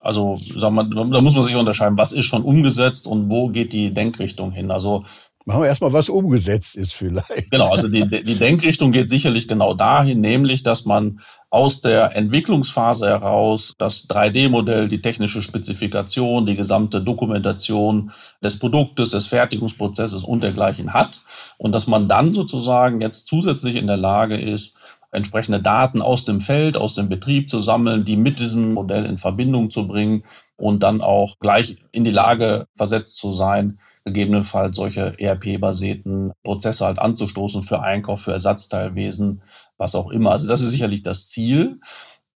Also, 0.00 0.40
sagen 0.56 0.74
wir, 0.74 0.84
da 0.84 1.20
muss 1.20 1.34
man 1.34 1.44
sich 1.44 1.54
unterscheiden, 1.54 1.96
was 1.96 2.12
ist 2.12 2.24
schon 2.24 2.42
umgesetzt 2.42 3.06
und 3.06 3.30
wo 3.30 3.48
geht 3.48 3.72
die 3.72 3.94
Denkrichtung 3.94 4.50
hin. 4.50 4.72
Also 4.72 5.04
Machen 5.44 5.62
wir 5.62 5.68
erstmal, 5.68 5.92
was 5.92 6.08
umgesetzt 6.08 6.76
ist 6.76 6.92
vielleicht. 6.92 7.50
Genau, 7.50 7.70
also 7.70 7.88
die, 7.88 8.06
die 8.22 8.38
Denkrichtung 8.38 8.92
geht 8.92 9.10
sicherlich 9.10 9.48
genau 9.48 9.74
dahin, 9.74 10.20
nämlich, 10.20 10.62
dass 10.62 10.84
man 10.84 11.20
aus 11.50 11.80
der 11.80 12.16
Entwicklungsphase 12.16 13.08
heraus 13.08 13.74
das 13.76 14.08
3D-Modell, 14.08 14.88
die 14.88 15.00
technische 15.00 15.42
Spezifikation, 15.42 16.46
die 16.46 16.56
gesamte 16.56 17.02
Dokumentation 17.02 18.12
des 18.42 18.58
Produktes, 18.58 19.10
des 19.10 19.26
Fertigungsprozesses 19.26 20.22
und 20.22 20.42
dergleichen 20.42 20.94
hat 20.94 21.22
und 21.58 21.72
dass 21.72 21.88
man 21.88 22.08
dann 22.08 22.34
sozusagen 22.34 23.00
jetzt 23.00 23.26
zusätzlich 23.26 23.76
in 23.76 23.88
der 23.88 23.96
Lage 23.96 24.40
ist, 24.40 24.76
entsprechende 25.12 25.60
Daten 25.60 26.02
aus 26.02 26.24
dem 26.24 26.40
Feld, 26.40 26.76
aus 26.76 26.94
dem 26.94 27.08
Betrieb 27.08 27.48
zu 27.48 27.60
sammeln, 27.60 28.04
die 28.04 28.16
mit 28.16 28.38
diesem 28.38 28.72
Modell 28.72 29.04
in 29.04 29.18
Verbindung 29.18 29.70
zu 29.70 29.86
bringen 29.86 30.24
und 30.56 30.82
dann 30.82 31.00
auch 31.00 31.38
gleich 31.38 31.76
in 31.92 32.04
die 32.04 32.10
Lage 32.10 32.66
versetzt 32.74 33.16
zu 33.16 33.30
sein, 33.30 33.78
gegebenenfalls 34.04 34.76
solche 34.76 35.18
ERP-basierten 35.18 36.32
Prozesse 36.42 36.86
halt 36.86 36.98
anzustoßen 36.98 37.62
für 37.62 37.80
Einkauf, 37.80 38.22
für 38.22 38.32
Ersatzteilwesen, 38.32 39.42
was 39.76 39.94
auch 39.94 40.10
immer. 40.10 40.32
Also 40.32 40.48
das 40.48 40.62
ist 40.62 40.70
sicherlich 40.70 41.02
das 41.02 41.26
Ziel. 41.26 41.80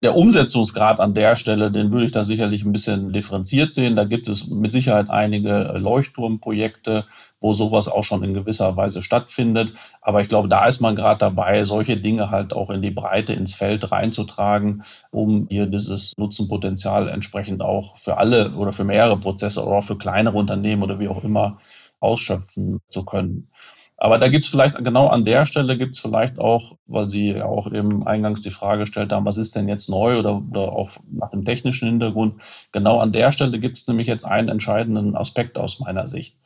Der 0.04 0.16
Umsetzungsgrad 0.16 1.00
an 1.00 1.14
der 1.14 1.36
Stelle, 1.36 1.72
den 1.72 1.92
würde 1.92 2.06
ich 2.06 2.12
da 2.12 2.24
sicherlich 2.26 2.64
ein 2.64 2.74
bisschen 2.74 3.12
differenziert 3.14 3.74
sehen. 3.74 3.96
Da 3.96 4.04
gibt 4.04 4.28
es 4.28 4.48
mit 4.48 4.72
Sicherheit 4.72 5.10
einige 5.10 5.74
Leuchtturmprojekte, 5.78 7.06
wo 7.40 7.54
sowas 7.54 7.88
auch 7.88 8.04
schon 8.04 8.24
in 8.24 8.34
gewisser 8.34 8.76
Weise 8.76 9.02
stattfindet. 9.02 9.74
Aber 10.02 10.22
ich 10.22 10.28
glaube, 10.28 10.50
da 10.50 10.68
ist 10.68 10.82
man 10.82 10.96
gerade 10.96 11.20
dabei, 11.20 11.64
solche 11.64 11.98
Dinge 11.98 12.30
halt 12.30 12.54
auch 12.54 12.70
in 12.70 12.82
die 12.82 12.92
Breite, 12.92 13.34
ins 13.34 13.54
Feld 13.54 13.90
reinzutragen, 13.92 14.84
um 15.12 15.48
hier 15.50 15.66
dieses 15.66 16.14
Nutzenpotenzial 16.18 17.08
entsprechend 17.08 17.62
auch 17.62 17.98
für 17.98 18.18
alle 18.18 18.54
oder 18.56 18.74
für 18.74 18.84
mehrere 18.84 19.18
Prozesse 19.20 19.64
oder 19.66 19.78
auch 19.78 19.86
für 19.86 19.98
kleinere 19.98 20.38
Unternehmen 20.38 20.84
oder 20.84 21.00
wie 21.00 21.08
auch 21.08 21.24
immer 21.24 21.58
ausschöpfen 22.00 22.80
zu 22.90 23.06
können. 23.06 23.50
Aber 23.98 24.20
da 24.20 24.28
gibt 24.28 24.46
es 24.46 24.52
vielleicht, 24.52 24.78
genau 24.84 25.08
an 25.08 25.24
der 25.24 25.46
Stelle 25.46 25.78
gibt 25.78 25.96
es 25.96 26.02
vielleicht 26.02 26.38
auch, 26.38 26.78
weil 26.86 27.08
Sie 27.08 27.32
ja 27.32 27.46
auch 27.46 27.72
eben 27.72 28.06
eingangs 28.06 28.42
die 28.42 28.50
Frage 28.50 28.82
gestellt 28.82 29.14
haben, 29.14 29.26
was 29.26 29.38
ist 29.38 29.56
denn 29.56 29.70
jetzt 29.70 29.90
neu 29.90 30.20
oder, 30.20 30.42
oder 30.50 30.74
auch 30.74 30.92
nach 31.10 31.32
dem 31.32 31.46
technischen 31.46 31.88
Hintergrund, 31.88 32.42
genau 32.74 33.00
an 33.00 33.14
der 33.14 33.32
Stelle 33.32 33.60
gibt 33.60 33.78
es 33.78 33.88
nämlich 33.88 34.08
jetzt 34.08 34.26
einen 34.26 34.50
entscheidenden 34.50 35.16
Aspekt 35.16 35.58
aus 35.58 35.80
meiner 35.80 36.10
Sicht. 36.10 36.38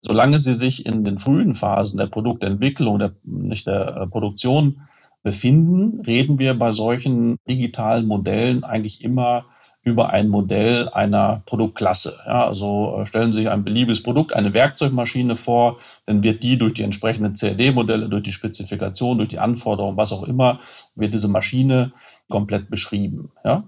Solange 0.00 0.38
Sie 0.38 0.54
sich 0.54 0.86
in 0.86 1.04
den 1.04 1.18
frühen 1.18 1.54
Phasen 1.54 1.98
der 1.98 2.06
Produktentwicklung, 2.06 2.98
der, 2.98 3.12
nicht 3.24 3.66
der 3.66 3.96
äh, 3.96 4.06
Produktion 4.06 4.82
befinden, 5.22 6.00
reden 6.00 6.38
wir 6.38 6.54
bei 6.54 6.70
solchen 6.70 7.36
digitalen 7.48 8.06
Modellen 8.06 8.64
eigentlich 8.64 9.02
immer 9.02 9.46
über 9.86 10.10
ein 10.10 10.28
Modell 10.28 10.88
einer 10.88 11.42
Produktklasse. 11.46 12.18
Ja, 12.26 12.44
also 12.48 12.98
äh, 12.98 13.06
stellen 13.06 13.32
Sie 13.32 13.38
sich 13.38 13.48
ein 13.48 13.62
beliebiges 13.62 14.02
Produkt, 14.02 14.34
eine 14.34 14.52
Werkzeugmaschine 14.52 15.36
vor, 15.36 15.78
dann 16.06 16.24
wird 16.24 16.42
die 16.42 16.58
durch 16.58 16.74
die 16.74 16.82
entsprechenden 16.82 17.34
CAD-Modelle, 17.34 18.08
durch 18.08 18.24
die 18.24 18.32
Spezifikation, 18.32 19.18
durch 19.18 19.28
die 19.28 19.38
Anforderungen, 19.38 19.96
was 19.96 20.12
auch 20.12 20.24
immer, 20.24 20.58
wird 20.96 21.14
diese 21.14 21.28
Maschine 21.28 21.92
komplett 22.28 22.68
beschrieben. 22.68 23.30
Ja. 23.44 23.62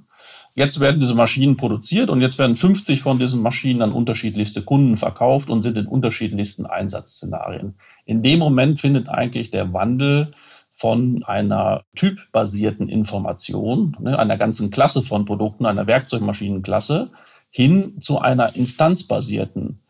Jetzt 0.56 0.80
werden 0.80 0.98
diese 0.98 1.14
Maschinen 1.14 1.56
produziert 1.56 2.10
und 2.10 2.20
jetzt 2.20 2.36
werden 2.36 2.56
50 2.56 3.00
von 3.00 3.20
diesen 3.20 3.40
Maschinen 3.40 3.80
an 3.80 3.92
unterschiedlichste 3.92 4.62
Kunden 4.62 4.96
verkauft 4.96 5.50
und 5.50 5.62
sind 5.62 5.78
in 5.78 5.86
unterschiedlichsten 5.86 6.66
Einsatzszenarien. 6.66 7.76
In 8.06 8.24
dem 8.24 8.40
Moment 8.40 8.80
findet 8.80 9.08
eigentlich 9.08 9.52
der 9.52 9.72
Wandel 9.72 10.32
von 10.78 11.24
einer 11.24 11.82
typbasierten 11.96 12.88
Information, 12.88 13.96
ne, 13.98 14.16
einer 14.16 14.38
ganzen 14.38 14.70
Klasse 14.70 15.02
von 15.02 15.24
Produkten, 15.24 15.66
einer 15.66 15.88
Werkzeugmaschinenklasse, 15.88 17.10
hin 17.50 18.00
zu 18.00 18.20
einer 18.20 18.54
instanzbasierten 18.54 19.80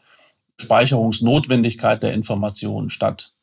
Speicherungsnotwendigkeit 0.56 2.02
der 2.02 2.14
Informationen 2.14 2.88
statt. 2.88 3.34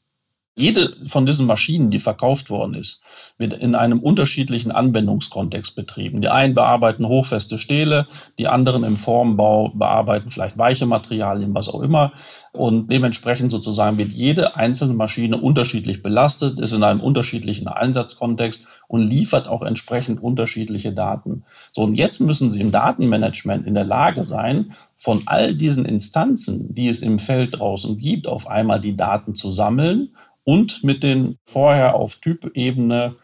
Jede 0.57 0.95
von 1.07 1.25
diesen 1.25 1.47
Maschinen, 1.47 1.91
die 1.91 1.99
verkauft 1.99 2.49
worden 2.49 2.75
ist, 2.75 3.01
wird 3.37 3.53
in 3.53 3.75
einem 3.75 3.99
unterschiedlichen 3.99 4.71
Anwendungskontext 4.71 5.75
betrieben. 5.75 6.21
Die 6.21 6.29
einen 6.29 6.55
bearbeiten 6.55 7.05
hochfeste 7.05 7.57
Stähle, 7.57 8.07
die 8.39 8.47
anderen 8.47 8.85
im 8.85 8.95
Formbau 8.95 9.73
bearbeiten 9.75 10.31
vielleicht 10.31 10.57
weiche 10.57 10.85
Materialien, 10.85 11.53
was 11.53 11.67
auch 11.67 11.81
immer. 11.81 12.13
Und 12.53 12.89
dementsprechend 12.89 13.51
sozusagen 13.51 13.97
wird 13.97 14.13
jede 14.13 14.55
einzelne 14.55 14.93
Maschine 14.93 15.37
unterschiedlich 15.37 16.01
belastet, 16.01 16.57
ist 16.61 16.71
in 16.71 16.83
einem 16.83 17.01
unterschiedlichen 17.01 17.67
Einsatzkontext 17.67 18.65
und 18.87 19.01
liefert 19.01 19.49
auch 19.49 19.61
entsprechend 19.61 20.23
unterschiedliche 20.23 20.93
Daten. 20.93 21.43
So, 21.73 21.81
und 21.81 21.95
jetzt 21.95 22.21
müssen 22.21 22.49
Sie 22.51 22.61
im 22.61 22.71
Datenmanagement 22.71 23.67
in 23.67 23.73
der 23.73 23.83
Lage 23.83 24.23
sein, 24.23 24.71
von 24.95 25.23
all 25.25 25.53
diesen 25.53 25.83
Instanzen, 25.83 26.73
die 26.73 26.87
es 26.87 27.01
im 27.01 27.19
Feld 27.19 27.59
draußen 27.59 27.97
gibt, 27.97 28.25
auf 28.25 28.47
einmal 28.47 28.79
die 28.79 28.95
Daten 28.95 29.35
zu 29.35 29.51
sammeln 29.51 30.11
und 30.45 30.83
mit 30.83 31.03
den 31.03 31.37
vorher 31.45 31.95
auf 31.95 32.15
Typebene 32.15 33.15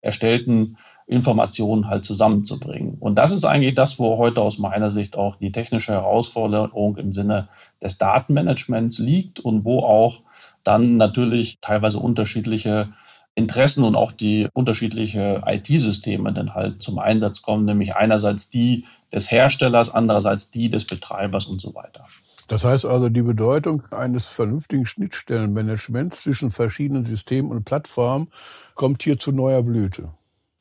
erstellten 0.00 0.78
Informationen 1.08 1.88
halt 1.88 2.04
zusammenzubringen. 2.04 2.96
Und 2.98 3.16
das 3.16 3.30
ist 3.30 3.44
eigentlich 3.44 3.74
das, 3.74 3.98
wo 3.98 4.18
heute 4.18 4.40
aus 4.40 4.58
meiner 4.58 4.90
Sicht 4.90 5.16
auch 5.16 5.36
die 5.36 5.52
technische 5.52 5.92
Herausforderung 5.92 6.96
im 6.96 7.12
Sinne 7.12 7.48
des 7.82 7.98
Datenmanagements 7.98 8.98
liegt 8.98 9.40
und 9.40 9.64
wo 9.64 9.80
auch 9.80 10.22
dann 10.64 10.96
natürlich 10.96 11.58
teilweise 11.60 11.98
unterschiedliche 11.98 12.92
Interessen 13.36 13.84
und 13.84 13.94
auch 13.94 14.12
die 14.12 14.48
unterschiedliche 14.52 15.42
IT-Systeme 15.46 16.32
dann 16.32 16.54
halt 16.54 16.82
zum 16.82 16.98
Einsatz 16.98 17.42
kommen, 17.42 17.66
nämlich 17.66 17.94
einerseits 17.94 18.50
die 18.50 18.86
des 19.12 19.30
Herstellers, 19.30 19.90
andererseits 19.90 20.50
die 20.50 20.70
des 20.70 20.86
Betreibers 20.86 21.44
und 21.44 21.60
so 21.60 21.74
weiter. 21.74 22.06
Das 22.46 22.64
heißt 22.64 22.86
also, 22.86 23.08
die 23.08 23.22
Bedeutung 23.22 23.82
eines 23.90 24.28
vernünftigen 24.28 24.86
Schnittstellenmanagements 24.86 26.22
zwischen 26.22 26.50
verschiedenen 26.50 27.04
Systemen 27.04 27.50
und 27.50 27.64
Plattformen 27.64 28.28
kommt 28.74 29.02
hier 29.02 29.18
zu 29.18 29.32
neuer 29.32 29.62
Blüte. 29.62 30.10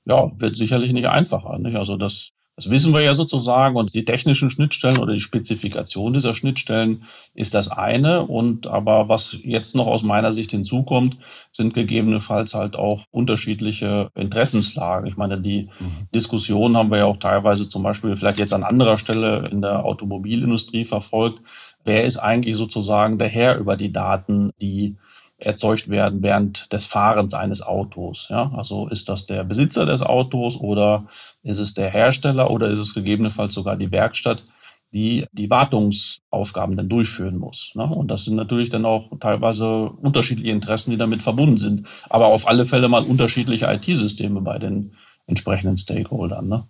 Ja, 0.06 0.32
wird 0.38 0.58
sicherlich 0.58 0.94
nicht 0.94 1.08
einfacher. 1.08 1.58
Nicht? 1.60 1.76
Also 1.76 1.98
das, 1.98 2.32
das 2.56 2.70
wissen 2.70 2.94
wir 2.94 3.02
ja 3.02 3.16
sozusagen 3.16 3.76
und 3.76 3.94
die 3.94 4.06
technischen 4.06 4.50
Schnittstellen 4.50 4.98
oder 4.98 5.14
die 5.14 5.20
Spezifikation 5.20 6.14
dieser 6.14 6.34
Schnittstellen 6.34 7.04
ist 7.34 7.54
das 7.54 7.70
eine. 7.70 8.26
Und 8.26 8.66
aber 8.68 9.10
was 9.10 9.38
jetzt 9.44 9.76
noch 9.76 9.88
aus 9.88 10.04
meiner 10.04 10.32
Sicht 10.32 10.52
hinzukommt, 10.52 11.18
sind 11.52 11.74
gegebenenfalls 11.74 12.54
halt 12.54 12.76
auch 12.76 13.06
unterschiedliche 13.12 14.10
Interessenslagen. 14.16 15.08
Ich 15.08 15.18
meine, 15.18 15.42
die 15.42 15.70
mhm. 15.80 16.08
Diskussion 16.14 16.78
haben 16.78 16.92
wir 16.92 17.00
ja 17.00 17.06
auch 17.06 17.18
teilweise 17.18 17.68
zum 17.68 17.84
Beispiel 17.84 18.16
vielleicht 18.16 18.40
jetzt 18.40 18.54
an 18.54 18.64
anderer 18.64 18.98
Stelle 18.98 19.50
in 19.50 19.62
der 19.62 19.86
Automobilindustrie 19.86 20.86
verfolgt 20.86 21.42
wer 21.86 22.04
ist 22.04 22.18
eigentlich 22.18 22.58
sozusagen 22.58 23.18
der 23.18 23.30
Herr 23.30 23.58
über 23.58 23.78
die 23.78 23.92
Daten, 23.92 24.52
die 24.60 24.98
erzeugt 25.38 25.90
werden 25.90 26.24
während 26.24 26.72
des 26.72 26.86
Fahrens 26.86 27.34
eines 27.34 27.62
Autos. 27.62 28.28
Ja, 28.30 28.52
also 28.56 28.88
ist 28.88 29.10
das 29.10 29.26
der 29.26 29.44
Besitzer 29.44 29.86
des 29.86 30.02
Autos 30.02 30.58
oder 30.58 31.08
ist 31.44 31.60
es 31.60 31.74
der 31.74 31.90
Hersteller 31.90 32.50
oder 32.50 32.70
ist 32.70 32.80
es 32.80 32.94
gegebenenfalls 32.94 33.54
sogar 33.54 33.76
die 33.76 33.92
Werkstatt, 33.92 34.46
die 34.94 35.26
die 35.34 35.50
Wartungsaufgaben 35.50 36.78
dann 36.78 36.88
durchführen 36.88 37.38
muss. 37.38 37.72
Ne? 37.76 37.84
Und 37.84 38.10
das 38.10 38.24
sind 38.24 38.36
natürlich 38.36 38.70
dann 38.70 38.86
auch 38.86 39.12
teilweise 39.20 39.90
unterschiedliche 39.90 40.52
Interessen, 40.52 40.92
die 40.92 40.98
damit 40.98 41.22
verbunden 41.22 41.58
sind. 41.58 41.88
Aber 42.10 42.28
auf 42.28 42.48
alle 42.48 42.66
Fälle 42.66 42.88
mal 42.88 43.04
unterschiedliche 43.04 43.66
IT-Systeme 43.66 44.40
bei 44.42 44.58
den 44.58 44.96
entsprechenden 45.28 45.78
Stakeholdern. 45.78 46.48
Ne? 46.48 46.68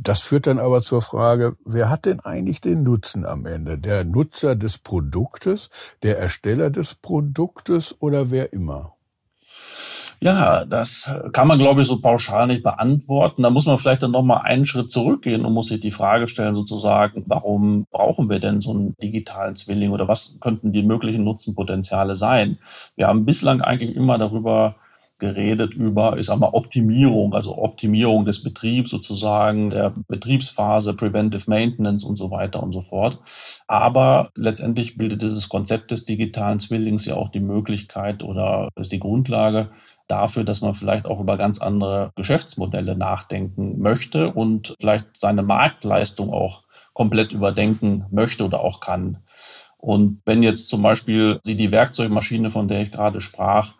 Das 0.00 0.22
führt 0.22 0.46
dann 0.46 0.60
aber 0.60 0.80
zur 0.80 1.02
Frage, 1.02 1.56
wer 1.64 1.90
hat 1.90 2.06
denn 2.06 2.20
eigentlich 2.20 2.60
den 2.60 2.84
Nutzen 2.84 3.26
am 3.26 3.46
Ende? 3.46 3.78
Der 3.78 4.04
Nutzer 4.04 4.54
des 4.54 4.78
Produktes, 4.78 5.70
der 6.04 6.20
Ersteller 6.20 6.70
des 6.70 6.94
Produktes 6.94 7.96
oder 8.00 8.30
wer 8.30 8.52
immer? 8.52 8.94
Ja, 10.20 10.64
das 10.64 11.12
kann 11.32 11.48
man, 11.48 11.58
glaube 11.58 11.82
ich, 11.82 11.88
so 11.88 12.00
pauschal 12.00 12.46
nicht 12.46 12.62
beantworten. 12.62 13.42
Da 13.42 13.50
muss 13.50 13.66
man 13.66 13.78
vielleicht 13.78 14.04
dann 14.04 14.12
nochmal 14.12 14.42
einen 14.42 14.66
Schritt 14.66 14.88
zurückgehen 14.88 15.44
und 15.44 15.52
muss 15.52 15.66
sich 15.66 15.80
die 15.80 15.90
Frage 15.90 16.28
stellen, 16.28 16.54
sozusagen, 16.54 17.24
warum 17.26 17.86
brauchen 17.90 18.30
wir 18.30 18.38
denn 18.38 18.60
so 18.60 18.70
einen 18.70 18.94
digitalen 19.02 19.56
Zwilling 19.56 19.90
oder 19.90 20.06
was 20.06 20.38
könnten 20.40 20.72
die 20.72 20.84
möglichen 20.84 21.24
Nutzenpotenziale 21.24 22.14
sein? 22.14 22.58
Wir 22.94 23.08
haben 23.08 23.24
bislang 23.24 23.62
eigentlich 23.62 23.96
immer 23.96 24.16
darüber 24.16 24.76
geredet 25.18 25.74
über, 25.74 26.18
ich 26.18 26.26
sag 26.26 26.38
mal, 26.38 26.50
Optimierung, 26.52 27.34
also 27.34 27.56
Optimierung 27.58 28.24
des 28.24 28.42
Betriebs 28.42 28.90
sozusagen, 28.90 29.70
der 29.70 29.92
Betriebsphase, 30.06 30.94
Preventive 30.94 31.50
Maintenance 31.50 32.04
und 32.04 32.16
so 32.16 32.30
weiter 32.30 32.62
und 32.62 32.72
so 32.72 32.82
fort. 32.82 33.18
Aber 33.66 34.30
letztendlich 34.34 34.96
bildet 34.96 35.22
dieses 35.22 35.48
Konzept 35.48 35.90
des 35.90 36.04
digitalen 36.04 36.60
Zwillings 36.60 37.04
ja 37.04 37.16
auch 37.16 37.30
die 37.30 37.40
Möglichkeit 37.40 38.22
oder 38.22 38.68
ist 38.76 38.92
die 38.92 39.00
Grundlage 39.00 39.70
dafür, 40.06 40.44
dass 40.44 40.60
man 40.60 40.74
vielleicht 40.74 41.06
auch 41.06 41.20
über 41.20 41.36
ganz 41.36 41.60
andere 41.60 42.12
Geschäftsmodelle 42.16 42.96
nachdenken 42.96 43.80
möchte 43.80 44.32
und 44.32 44.74
vielleicht 44.80 45.06
seine 45.14 45.42
Marktleistung 45.42 46.32
auch 46.32 46.62
komplett 46.94 47.32
überdenken 47.32 48.06
möchte 48.10 48.44
oder 48.44 48.60
auch 48.60 48.80
kann. 48.80 49.18
Und 49.76 50.20
wenn 50.24 50.42
jetzt 50.42 50.68
zum 50.68 50.82
Beispiel 50.82 51.38
Sie 51.44 51.56
die 51.56 51.70
Werkzeugmaschine, 51.70 52.50
von 52.50 52.66
der 52.66 52.82
ich 52.82 52.90
gerade 52.90 53.20
sprach, 53.20 53.74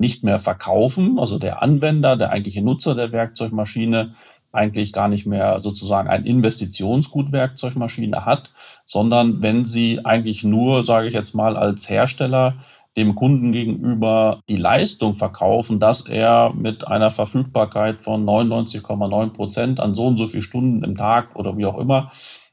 nicht 0.00 0.24
mehr 0.24 0.38
verkaufen, 0.38 1.18
also 1.18 1.38
der 1.38 1.62
Anwender, 1.62 2.16
der 2.16 2.30
eigentliche 2.30 2.62
Nutzer 2.62 2.94
der 2.94 3.12
Werkzeugmaschine 3.12 4.14
eigentlich 4.50 4.92
gar 4.92 5.08
nicht 5.08 5.26
mehr 5.26 5.60
sozusagen 5.60 6.08
ein 6.08 6.24
Investitionsgut 6.24 7.30
Werkzeugmaschine 7.30 8.24
hat, 8.24 8.50
sondern 8.86 9.42
wenn 9.42 9.66
sie 9.66 10.04
eigentlich 10.04 10.42
nur, 10.42 10.84
sage 10.84 11.08
ich 11.08 11.14
jetzt 11.14 11.34
mal, 11.34 11.56
als 11.56 11.88
Hersteller 11.88 12.54
dem 12.96 13.14
Kunden 13.14 13.52
gegenüber 13.52 14.40
die 14.48 14.56
Leistung 14.56 15.14
verkaufen, 15.14 15.78
dass 15.78 16.00
er 16.00 16.52
mit 16.54 16.88
einer 16.88 17.12
Verfügbarkeit 17.12 18.00
von 18.00 18.24
99,9 18.24 19.30
Prozent 19.30 19.80
an 19.80 19.94
so 19.94 20.06
und 20.06 20.16
so 20.16 20.26
viel 20.26 20.42
Stunden 20.42 20.82
im 20.82 20.96
Tag 20.96 21.36
oder 21.36 21.56
wie 21.56 21.66
auch 21.66 21.78
immer 21.78 22.10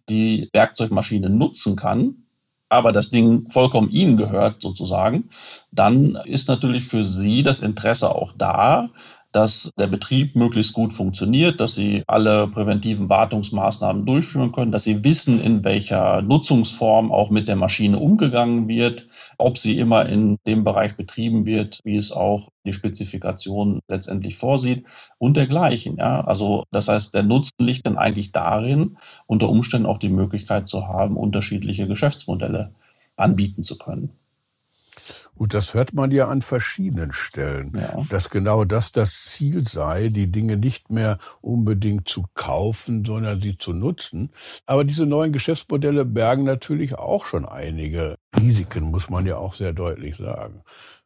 die 0.09 0.49
Werkzeugmaschine 0.53 1.29
nutzen 1.29 1.75
kann, 1.75 2.26
aber 2.69 2.91
das 2.91 3.09
Ding 3.09 3.49
vollkommen 3.49 3.89
Ihnen 3.89 4.17
gehört 4.17 4.61
sozusagen, 4.61 5.29
dann 5.71 6.15
ist 6.25 6.47
natürlich 6.47 6.85
für 6.85 7.03
Sie 7.03 7.43
das 7.43 7.61
Interesse 7.61 8.13
auch 8.13 8.33
da, 8.37 8.89
dass 9.31 9.71
der 9.77 9.87
Betrieb 9.87 10.35
möglichst 10.35 10.73
gut 10.73 10.93
funktioniert, 10.93 11.59
dass 11.59 11.75
sie 11.75 12.03
alle 12.07 12.47
präventiven 12.47 13.09
Wartungsmaßnahmen 13.09 14.05
durchführen 14.05 14.51
können, 14.51 14.71
dass 14.71 14.83
sie 14.83 15.03
wissen, 15.03 15.41
in 15.41 15.63
welcher 15.63 16.21
Nutzungsform 16.21 17.11
auch 17.11 17.29
mit 17.29 17.47
der 17.47 17.55
Maschine 17.55 17.99
umgegangen 17.99 18.67
wird, 18.67 19.09
ob 19.37 19.57
sie 19.57 19.79
immer 19.79 20.07
in 20.07 20.37
dem 20.47 20.63
Bereich 20.63 20.95
betrieben 20.95 21.45
wird, 21.45 21.79
wie 21.83 21.95
es 21.95 22.11
auch 22.11 22.49
die 22.65 22.73
Spezifikation 22.73 23.81
letztendlich 23.87 24.37
vorsieht 24.37 24.85
und 25.19 25.37
dergleichen. 25.37 25.97
Ja, 25.97 26.21
also 26.21 26.63
das 26.71 26.87
heißt, 26.87 27.13
der 27.13 27.23
Nutzen 27.23 27.53
liegt 27.59 27.85
dann 27.85 27.97
eigentlich 27.97 28.31
darin, 28.31 28.97
unter 29.27 29.49
Umständen 29.49 29.87
auch 29.87 29.99
die 29.99 30.09
Möglichkeit 30.09 30.67
zu 30.67 30.87
haben, 30.87 31.17
unterschiedliche 31.17 31.87
Geschäftsmodelle 31.87 32.73
anbieten 33.15 33.63
zu 33.63 33.77
können. 33.77 34.11
Und 35.37 35.53
das 35.53 35.73
hört 35.73 35.93
man 35.93 36.11
ja 36.11 36.27
an 36.27 36.41
verschiedenen 36.41 37.11
Stellen, 37.11 37.73
ja. 37.75 38.03
dass 38.09 38.29
genau 38.29 38.63
das 38.65 38.91
das 38.91 39.25
Ziel 39.25 39.67
sei, 39.67 40.09
die 40.09 40.31
Dinge 40.31 40.57
nicht 40.57 40.89
mehr 40.89 41.17
unbedingt 41.41 42.07
zu 42.07 42.25
kaufen, 42.33 43.05
sondern 43.05 43.41
sie 43.41 43.57
zu 43.57 43.73
nutzen. 43.73 44.31
Aber 44.65 44.83
diese 44.83 45.05
neuen 45.05 45.31
Geschäftsmodelle 45.31 46.05
bergen 46.05 46.43
natürlich 46.43 46.95
auch 46.95 47.25
schon 47.25 47.45
einige 47.45 48.15
Risiken, 48.35 48.85
muss 48.85 49.09
man 49.09 49.25
ja 49.25 49.37
auch 49.37 49.53
sehr 49.53 49.73
deutlich 49.73 50.17
sagen. 50.17 50.63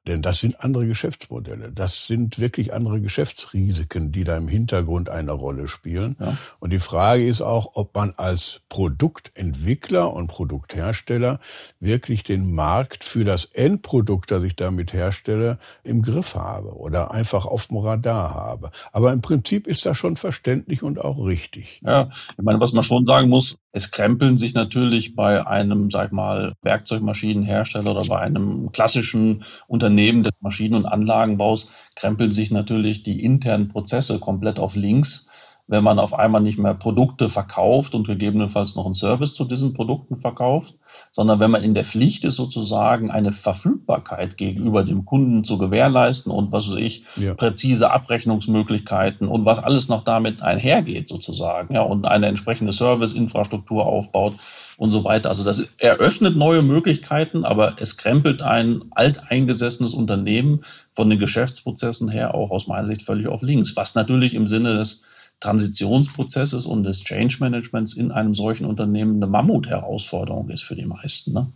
Denn 0.07 0.23
das 0.23 0.39
sind 0.39 0.63
andere 0.63 0.87
Geschäftsmodelle. 0.87 1.71
Das 1.71 2.07
sind 2.07 2.39
wirklich 2.39 2.73
andere 2.73 3.01
Geschäftsrisiken, 3.01 4.11
die 4.11 4.23
da 4.23 4.35
im 4.35 4.47
Hintergrund 4.47 5.09
eine 5.09 5.31
Rolle 5.31 5.67
spielen. 5.67 6.15
Ja. 6.19 6.35
Und 6.59 6.71
die 6.71 6.79
Frage 6.79 7.27
ist 7.27 7.41
auch, 7.41 7.71
ob 7.75 7.93
man 7.93 8.13
als 8.17 8.61
Produktentwickler 8.69 10.11
und 10.11 10.27
Produkthersteller 10.27 11.39
wirklich 11.79 12.23
den 12.23 12.53
Markt 12.55 13.03
für 13.03 13.23
das 13.23 13.45
Endprodukt, 13.45 14.31
das 14.31 14.43
ich 14.43 14.55
damit 14.55 14.91
herstelle, 14.91 15.59
im 15.83 16.01
Griff 16.01 16.33
habe 16.33 16.75
oder 16.75 17.11
einfach 17.11 17.45
auf 17.45 17.67
dem 17.67 17.77
Radar 17.77 18.33
habe. 18.33 18.71
Aber 18.91 19.13
im 19.13 19.21
Prinzip 19.21 19.67
ist 19.67 19.85
das 19.85 19.97
schon 19.97 20.15
verständlich 20.15 20.81
und 20.81 20.99
auch 20.99 21.23
richtig. 21.23 21.79
Ja, 21.85 22.09
ich 22.37 22.43
meine, 22.43 22.59
was 22.59 22.73
man 22.73 22.83
schon 22.83 23.05
sagen 23.05 23.29
muss, 23.29 23.59
es 23.73 23.91
krempeln 23.91 24.37
sich 24.37 24.53
natürlich 24.53 25.15
bei 25.15 25.45
einem, 25.47 25.91
sag 25.91 26.07
ich 26.07 26.11
mal, 26.11 26.53
Werkzeugmaschinenhersteller 26.61 27.91
oder 27.91 28.05
bei 28.05 28.19
einem 28.19 28.71
klassischen 28.71 29.43
Unternehmen 29.67 30.23
des 30.23 30.33
Maschinen- 30.41 30.75
und 30.75 30.85
Anlagenbaus 30.85 31.71
krempeln 31.95 32.31
sich 32.31 32.51
natürlich 32.51 33.03
die 33.03 33.23
internen 33.23 33.69
Prozesse 33.69 34.19
komplett 34.19 34.59
auf 34.59 34.75
links, 34.75 35.29
wenn 35.71 35.85
man 35.85 35.99
auf 35.99 36.13
einmal 36.13 36.41
nicht 36.41 36.59
mehr 36.59 36.73
Produkte 36.73 37.29
verkauft 37.29 37.95
und 37.95 38.05
gegebenenfalls 38.05 38.75
noch 38.75 38.85
einen 38.85 38.93
Service 38.93 39.33
zu 39.33 39.45
diesen 39.45 39.73
Produkten 39.73 40.17
verkauft, 40.17 40.75
sondern 41.13 41.39
wenn 41.39 41.49
man 41.49 41.63
in 41.63 41.73
der 41.73 41.85
Pflicht 41.85 42.25
ist, 42.25 42.35
sozusagen 42.35 43.09
eine 43.09 43.31
Verfügbarkeit 43.31 44.35
gegenüber 44.35 44.83
dem 44.83 45.05
Kunden 45.05 45.45
zu 45.45 45.57
gewährleisten 45.57 46.29
und 46.29 46.51
was 46.51 46.69
weiß 46.69 46.75
ich, 46.75 47.05
ja. 47.15 47.35
präzise 47.35 47.89
Abrechnungsmöglichkeiten 47.89 49.29
und 49.29 49.45
was 49.45 49.59
alles 49.59 49.87
noch 49.87 50.03
damit 50.03 50.41
einhergeht, 50.41 51.07
sozusagen, 51.07 51.73
ja, 51.73 51.83
und 51.83 52.03
eine 52.03 52.27
entsprechende 52.27 52.73
Serviceinfrastruktur 52.73 53.85
aufbaut 53.85 54.33
und 54.75 54.91
so 54.91 55.05
weiter. 55.05 55.29
Also 55.29 55.45
das 55.45 55.75
eröffnet 55.77 56.35
neue 56.35 56.63
Möglichkeiten, 56.63 57.45
aber 57.45 57.75
es 57.77 57.95
krempelt 57.95 58.41
ein 58.41 58.81
alteingesessenes 58.91 59.93
Unternehmen 59.93 60.65
von 60.93 61.09
den 61.09 61.19
Geschäftsprozessen 61.19 62.09
her 62.09 62.35
auch 62.35 62.51
aus 62.51 62.67
meiner 62.67 62.87
Sicht 62.87 63.03
völlig 63.03 63.27
auf 63.27 63.41
links, 63.41 63.77
was 63.77 63.95
natürlich 63.95 64.33
im 64.33 64.47
Sinne 64.47 64.75
des 64.75 65.03
Transitionsprozesses 65.41 66.65
und 66.65 66.83
des 66.83 67.03
Change 67.03 67.37
Managements 67.39 67.93
in 67.93 68.11
einem 68.11 68.33
solchen 68.33 68.65
Unternehmen 68.65 69.17
eine 69.17 69.27
Mammut-Herausforderung 69.27 70.49
ist 70.49 70.63
für 70.63 70.75
die 70.75 70.85
meisten. 70.85 71.33
Ne? 71.33 71.51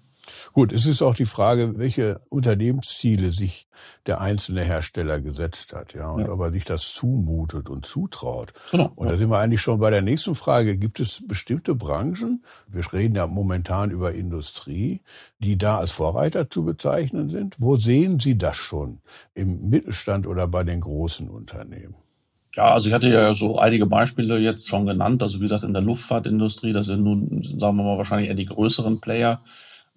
Gut, 0.54 0.74
es 0.74 0.86
ist 0.86 1.02
auch 1.02 1.16
die 1.16 1.26
Frage, 1.26 1.78
welche 1.78 2.22
Unternehmensziele 2.30 3.32
sich 3.32 3.68
der 4.06 4.22
einzelne 4.22 4.64
Hersteller 4.64 5.20
gesetzt 5.20 5.74
hat, 5.74 5.94
ja, 5.94 6.10
und 6.10 6.26
ja. 6.26 6.32
ob 6.32 6.40
er 6.42 6.52
sich 6.52 6.66
das 6.66 6.94
zumutet 6.94 7.70
und 7.70 7.86
zutraut. 7.86 8.54
Genau, 8.72 8.92
und 8.96 9.10
da 9.10 9.18
sind 9.18 9.30
wir 9.30 9.40
eigentlich 9.40 9.62
schon 9.62 9.80
bei 9.80 9.90
der 9.90 10.02
nächsten 10.02 10.36
Frage. 10.36 10.78
Gibt 10.78 11.00
es 11.00 11.24
bestimmte 11.28 11.76
Branchen, 11.76 12.44
wir 12.68 12.82
reden 12.92 13.16
ja 13.16 13.28
momentan 13.28 13.92
über 13.92 14.14
Industrie, 14.14 15.02
die 15.40 15.58
da 15.58 15.78
als 15.78 15.92
Vorreiter 15.92 16.50
zu 16.50 16.64
bezeichnen 16.64 17.30
sind? 17.30 17.56
Wo 17.60 17.76
sehen 17.76 18.20
Sie 18.20 18.38
das 18.38 18.56
schon? 18.56 19.02
Im 19.34 19.70
Mittelstand 19.70 20.26
oder 20.28 20.48
bei 20.48 20.64
den 20.64 20.82
großen 20.82 21.30
Unternehmen? 21.30 21.96
Ja, 22.56 22.74
also 22.74 22.88
ich 22.88 22.94
hatte 22.94 23.10
ja 23.10 23.34
so 23.34 23.60
einige 23.60 23.86
Beispiele 23.86 24.40
jetzt 24.40 24.68
schon 24.70 24.86
genannt. 24.86 25.22
Also 25.22 25.40
wie 25.40 25.44
gesagt, 25.44 25.64
in 25.64 25.74
der 25.74 25.82
Luftfahrtindustrie, 25.82 26.72
das 26.72 26.86
sind 26.86 27.04
nun, 27.04 27.44
sagen 27.60 27.78
wir 27.78 27.84
mal, 27.84 27.98
wahrscheinlich 27.98 28.30
eher 28.30 28.36
die 28.36 28.46
größeren 28.46 29.02
Player, 29.02 29.42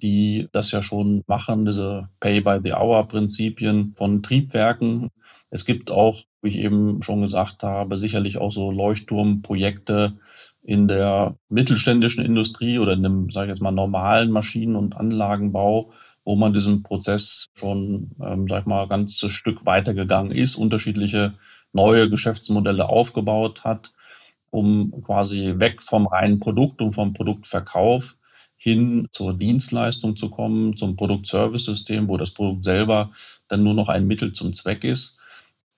die 0.03 0.49
das 0.53 0.73
ja 0.73 0.83
schon 0.83 1.23
machen, 1.29 1.64
diese 1.64 2.09
Pay-by-the-Hour-Prinzipien 2.21 3.94
von 3.97 4.23
Triebwerken. 4.23 5.11
Es 5.51 5.64
gibt 5.64 5.90
auch, 5.92 6.25
wie 6.42 6.49
ich 6.49 6.59
eben 6.59 7.01
schon 7.03 7.23
gesagt 7.23 7.62
habe, 7.62 7.97
sicherlich 7.97 8.38
auch 8.38 8.51
so 8.51 8.73
Leuchtturmprojekte 8.73 10.14
in 10.62 10.88
der 10.88 11.37
mittelständischen 11.49 12.25
Industrie 12.25 12.79
oder 12.81 12.92
in 12.92 13.03
dem, 13.05 13.31
sage 13.31 13.47
ich 13.47 13.51
jetzt 13.51 13.62
mal, 13.62 13.71
normalen 13.71 14.31
Maschinen- 14.33 14.77
und 14.77 14.97
Anlagenbau, 14.97 15.92
wo 16.25 16.35
man 16.35 16.53
diesen 16.53 16.83
Prozess 16.83 17.47
schon, 17.55 18.11
ähm, 18.21 18.47
sag 18.49 18.61
ich 18.62 18.66
mal, 18.66 18.88
ganzes 18.88 19.31
Stück 19.31 19.64
weitergegangen 19.64 20.33
ist, 20.33 20.57
unterschiedliche 20.57 21.35
neue 21.72 22.11
Geschäftsmodelle 22.11 22.88
aufgebaut 22.88 23.64
hat, 23.64 23.92
um 24.50 25.02
quasi 25.04 25.54
weg 25.59 25.83
vom 25.83 26.07
reinen 26.07 26.40
Produkt 26.40 26.81
und 26.81 26.94
vom 26.94 27.12
Produktverkauf 27.12 28.16
hin 28.57 29.09
zur 29.12 29.35
Dienstleistung 29.35 30.16
zu 30.16 30.31
kommen, 30.31 30.76
zum 30.76 30.96
Produkt-Service-System, 30.96 32.09
wo 32.09 32.16
das 32.16 32.33
Produkt 32.33 32.64
selber 32.64 33.11
dann 33.46 33.62
nur 33.62 33.74
noch 33.74 33.88
ein 33.88 34.07
Mittel 34.07 34.33
zum 34.33 34.52
Zweck 34.52 34.85
ist. 34.85 35.18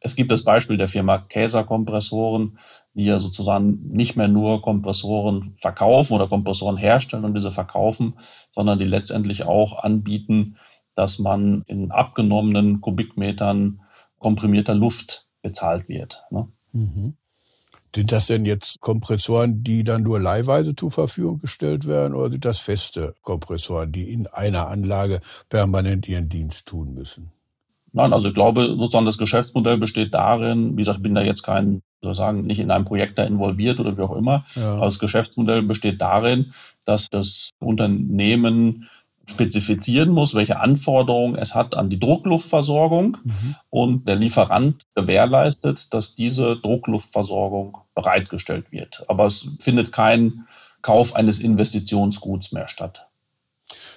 Es 0.01 0.17
gibt 0.17 0.33
das 0.33 0.45
Beispiel 0.45 0.79
der 0.79 0.89
Firma 0.89 1.19
Käser-Kompressoren, 1.19 2.59
die 2.95 3.05
ja 3.05 3.21
sozusagen 3.21 3.87
nicht 3.93 4.17
mehr 4.17 4.29
nur 4.29 4.63
Kompressoren 4.63 5.57
verkaufen 5.61 6.15
oder 6.15 6.27
Kompressoren 6.27 6.79
herstellen 6.79 7.25
und 7.25 7.35
diese 7.35 7.53
verkaufen, 7.53 8.15
sondern 8.53 8.79
die 8.79 8.87
letztendlich 8.87 9.45
auch 9.45 9.85
anbieten, 9.85 10.57
dass 10.95 11.19
man 11.19 11.63
in 11.67 11.91
abgenommenen 11.91 12.81
Kubikmetern 12.81 13.83
komprimierter 14.19 14.75
Luft 14.75 15.27
bezahlt 15.43 15.89
wird. 15.89 16.23
Ne? 16.31 16.49
Mhm. 16.73 17.15
Sind 17.95 18.13
das 18.13 18.29
denn 18.29 18.45
jetzt 18.45 18.81
Kompressoren, 18.81 19.65
die 19.65 19.83
dann 19.83 20.05
nur 20.05 20.21
leihweise 20.21 20.77
zur 20.77 20.93
Verfügung 20.93 21.39
gestellt 21.39 21.87
werden, 21.87 22.15
oder 22.15 22.31
sind 22.31 22.45
das 22.45 22.61
feste 22.61 23.15
Kompressoren, 23.23 23.91
die 23.91 24.13
in 24.13 24.29
einer 24.29 24.69
Anlage 24.69 25.21
permanent 25.49 26.09
ihren 26.09 26.29
Dienst 26.29 26.69
tun 26.69 26.95
müssen? 26.95 27.33
Nein, 27.93 28.13
also 28.13 28.29
ich 28.29 28.35
glaube, 28.35 28.77
sozusagen 28.79 29.07
das 29.07 29.19
Geschäftsmodell 29.19 29.79
besteht 29.79 30.15
darin, 30.15 30.77
wie 30.77 30.83
gesagt, 30.83 30.99
ich 30.99 31.03
bin 31.03 31.17
da 31.17 31.23
jetzt 31.23 31.43
kein, 31.43 31.83
sozusagen 32.01 32.47
nicht 32.47 32.61
in 32.61 32.71
einem 32.71 32.85
Projekt 32.85 33.19
da 33.19 33.25
involviert 33.25 33.81
oder 33.81 33.97
wie 33.97 34.03
auch 34.03 34.15
immer, 34.15 34.47
ja. 34.55 34.75
aber 34.75 34.85
das 34.85 35.01
Geschäftsmodell 35.01 35.63
besteht 35.63 36.01
darin, 36.01 36.53
dass 36.85 37.09
das 37.11 37.51
Unternehmen 37.59 38.89
spezifizieren 39.31 40.11
muss, 40.11 40.35
welche 40.35 40.61
Anforderungen 40.61 41.37
es 41.37 41.55
hat 41.55 41.75
an 41.75 41.89
die 41.89 41.99
Druckluftversorgung 41.99 43.17
mhm. 43.23 43.57
und 43.71 44.09
der 44.09 44.17
Lieferant 44.17 44.87
gewährleistet, 44.95 45.93
dass 45.95 46.15
diese 46.15 46.57
Druckluftversorgung 46.57 47.79
bereitgestellt 47.95 48.71
wird. 48.71 49.05
Aber 49.09 49.27
es 49.27 49.49
findet 49.61 49.93
kein 49.93 50.47
Kauf 50.83 51.15
eines 51.15 51.39
Investitionsguts 51.39 52.53
mehr 52.53 52.69
statt. 52.69 53.07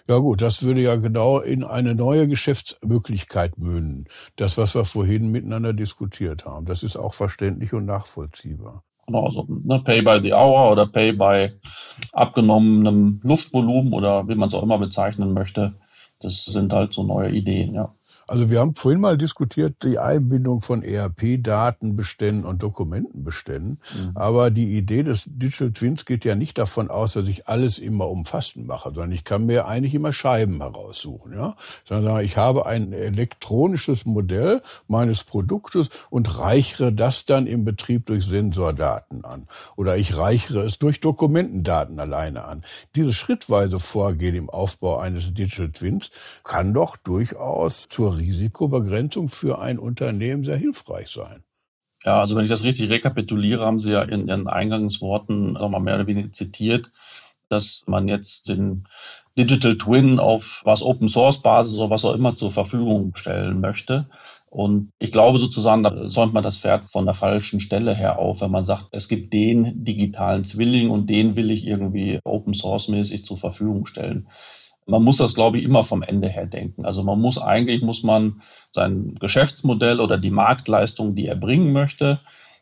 Ja 0.08 0.18
gut, 0.18 0.42
das 0.42 0.64
würde 0.64 0.82
ja 0.82 0.98
genau 0.98 1.40
in 1.40 1.64
eine 1.64 1.96
neue 1.96 2.28
Geschäftsmöglichkeit 2.28 3.58
münden. 3.58 4.06
Das, 4.36 4.58
was 4.58 4.76
wir 4.76 4.86
vorhin 4.86 5.32
miteinander 5.32 5.74
diskutiert 5.74 6.46
haben. 6.46 6.66
Das 6.66 6.84
ist 6.84 6.98
auch 6.98 7.14
verständlich 7.14 7.74
und 7.74 7.86
nachvollziehbar. 7.86 8.84
Genau, 9.08 9.26
also 9.26 9.46
ne, 9.50 9.80
Pay 9.80 10.02
by 10.02 10.20
the 10.22 10.34
Hour 10.34 10.72
oder 10.72 10.88
Pay 10.88 11.12
by 11.14 11.52
abgenommenem 12.14 13.20
Luftvolumen 13.24 13.94
oder 13.94 14.28
wie 14.28 14.36
man 14.36 14.48
es 14.48 14.54
auch 14.54 14.64
immer 14.64 14.78
bezeichnen 14.78 15.34
möchte. 15.34 15.76
Das 16.20 16.46
sind 16.46 16.72
halt 16.74 16.94
so 16.94 17.04
neue 17.04 17.32
Ideen, 17.32 17.74
ja. 17.74 17.94
Also 18.28 18.50
wir 18.50 18.60
haben 18.60 18.76
vorhin 18.76 19.02
mal 19.02 19.18
diskutiert 19.18 19.84
die 19.84 20.00
Einbindung 20.00 20.62
von 20.62 20.82
ERP-Datenbeständen 20.82 22.46
und 22.46 22.64
Dokumentenbeständen. 22.64 23.80
Mhm. 23.80 24.12
Aber 24.16 24.50
die 24.50 24.78
Idee 24.78 25.04
des 25.04 25.26
Digital 25.28 25.72
Twins 25.72 26.06
geht 26.06 26.24
ja 26.24 26.36
nicht 26.36 26.58
davon 26.58 26.90
aus, 26.90 27.14
dass 27.14 27.28
ich 27.28 27.48
alles 27.48 27.80
immer 27.80 28.10
umfassend 28.10 28.66
mache, 28.66 28.90
sondern 28.90 29.12
ich 29.12 29.24
kann 29.24 29.46
mir 29.46 29.68
eigentlich 29.68 29.94
immer 29.94 30.14
Scheiben 30.14 30.62
heraussuchen, 30.62 31.34
ja. 31.34 31.56
Sondern 31.86 32.24
ich 32.24 32.38
habe 32.38 32.66
ein 32.66 32.94
elektronisches 32.94 34.06
Modell 34.06 34.62
meines 34.88 35.24
Produktes 35.24 35.90
und 36.10 36.40
reichere 36.40 36.94
das 36.94 37.26
dann 37.26 37.46
im 37.46 37.66
Betrieb 37.66 38.06
durch 38.06 38.26
Sensordaten 38.26 39.26
an. 39.26 39.48
Oder 39.76 39.98
ich 39.98 40.16
reichere 40.16 40.64
es 40.64 40.80
durch 40.80 41.02
Dokumentendaten 41.02 42.00
alleine 42.00 42.46
an. 42.46 42.64
Dieses 42.96 43.16
schrittweise 43.16 43.80
Vorgehen 43.80 44.36
im 44.36 44.50
Aufbau 44.50 44.98
eines 44.98 45.34
Digital 45.34 45.72
Twins 45.72 46.10
kann 46.44 46.74
doch 46.74 46.96
durchaus 46.96 47.88
zur 47.90 48.13
Risikobegrenzung 48.18 49.30
für 49.30 49.60
ein 49.60 49.80
Unternehmen 49.80 50.44
sehr 50.44 50.58
hilfreich 50.58 51.10
sein. 51.10 51.44
Ja, 52.04 52.20
also 52.20 52.36
wenn 52.36 52.44
ich 52.44 52.50
das 52.50 52.64
richtig 52.64 52.90
rekapituliere, 52.90 53.66
haben 53.66 53.80
Sie 53.80 53.92
ja 53.92 54.02
in 54.02 54.28
Ihren 54.28 54.48
Eingangsworten 54.48 55.54
nochmal 55.54 55.82
mehr 55.82 55.96
oder 55.96 56.08
weniger 56.08 56.32
zitiert, 56.32 56.92
dass 57.50 57.84
man 57.88 58.08
jetzt 58.08 58.50
den 58.50 58.88
Digital 59.38 59.78
Twin 59.78 60.20
auf 60.20 60.62
was 60.66 60.84
Open 60.84 61.08
Source 61.08 61.42
Basis 61.42 61.76
oder 61.76 61.90
was 61.90 62.06
auch 62.06 62.14
immer 62.14 62.36
zur 62.36 62.52
Verfügung 62.52 63.16
stellen 63.16 63.62
möchte. 63.62 64.08
Und 64.50 64.92
ich 65.00 65.12
glaube 65.12 65.40
sozusagen, 65.40 65.82
da 65.82 66.10
säumt 66.10 66.34
man 66.34 66.44
das 66.44 66.60
Pferd 66.60 66.90
von 66.90 67.06
der 67.06 67.16
falschen 67.16 67.60
Stelle 67.60 67.96
her 67.96 68.20
auf, 68.20 68.42
wenn 68.42 68.52
man 68.52 68.66
sagt, 68.66 68.88
es 68.92 69.08
gibt 69.08 69.34
den 69.34 69.84
digitalen 69.84 70.44
Zwilling 70.44 70.92
und 70.92 71.10
den 71.10 71.36
will 71.36 71.50
ich 71.50 71.66
irgendwie 71.66 72.20
Open 72.24 72.54
Source 72.54 72.88
mäßig 72.88 73.26
zur 73.26 73.38
Verfügung 73.38 73.88
stellen. 73.88 74.28
Man 74.86 75.04
muss 75.04 75.18
das, 75.18 75.36
glaube 75.36 75.58
ich, 75.58 75.64
immer 75.64 75.84
vom 75.84 76.02
Ende 76.02 76.28
her 76.28 76.46
denken. 76.46 76.86
Also 76.86 77.04
man 77.04 77.20
muss 77.20 77.38
eigentlich, 77.38 77.82
muss 77.82 78.04
man 78.04 78.42
sein 78.72 79.16
Geschäftsmodell 79.20 80.00
oder 80.00 80.18
die 80.18 80.32
Marktleistung, 80.32 81.16
die 81.16 81.28
er 81.28 81.36
bringen 81.36 81.72
möchte, 81.74 82.20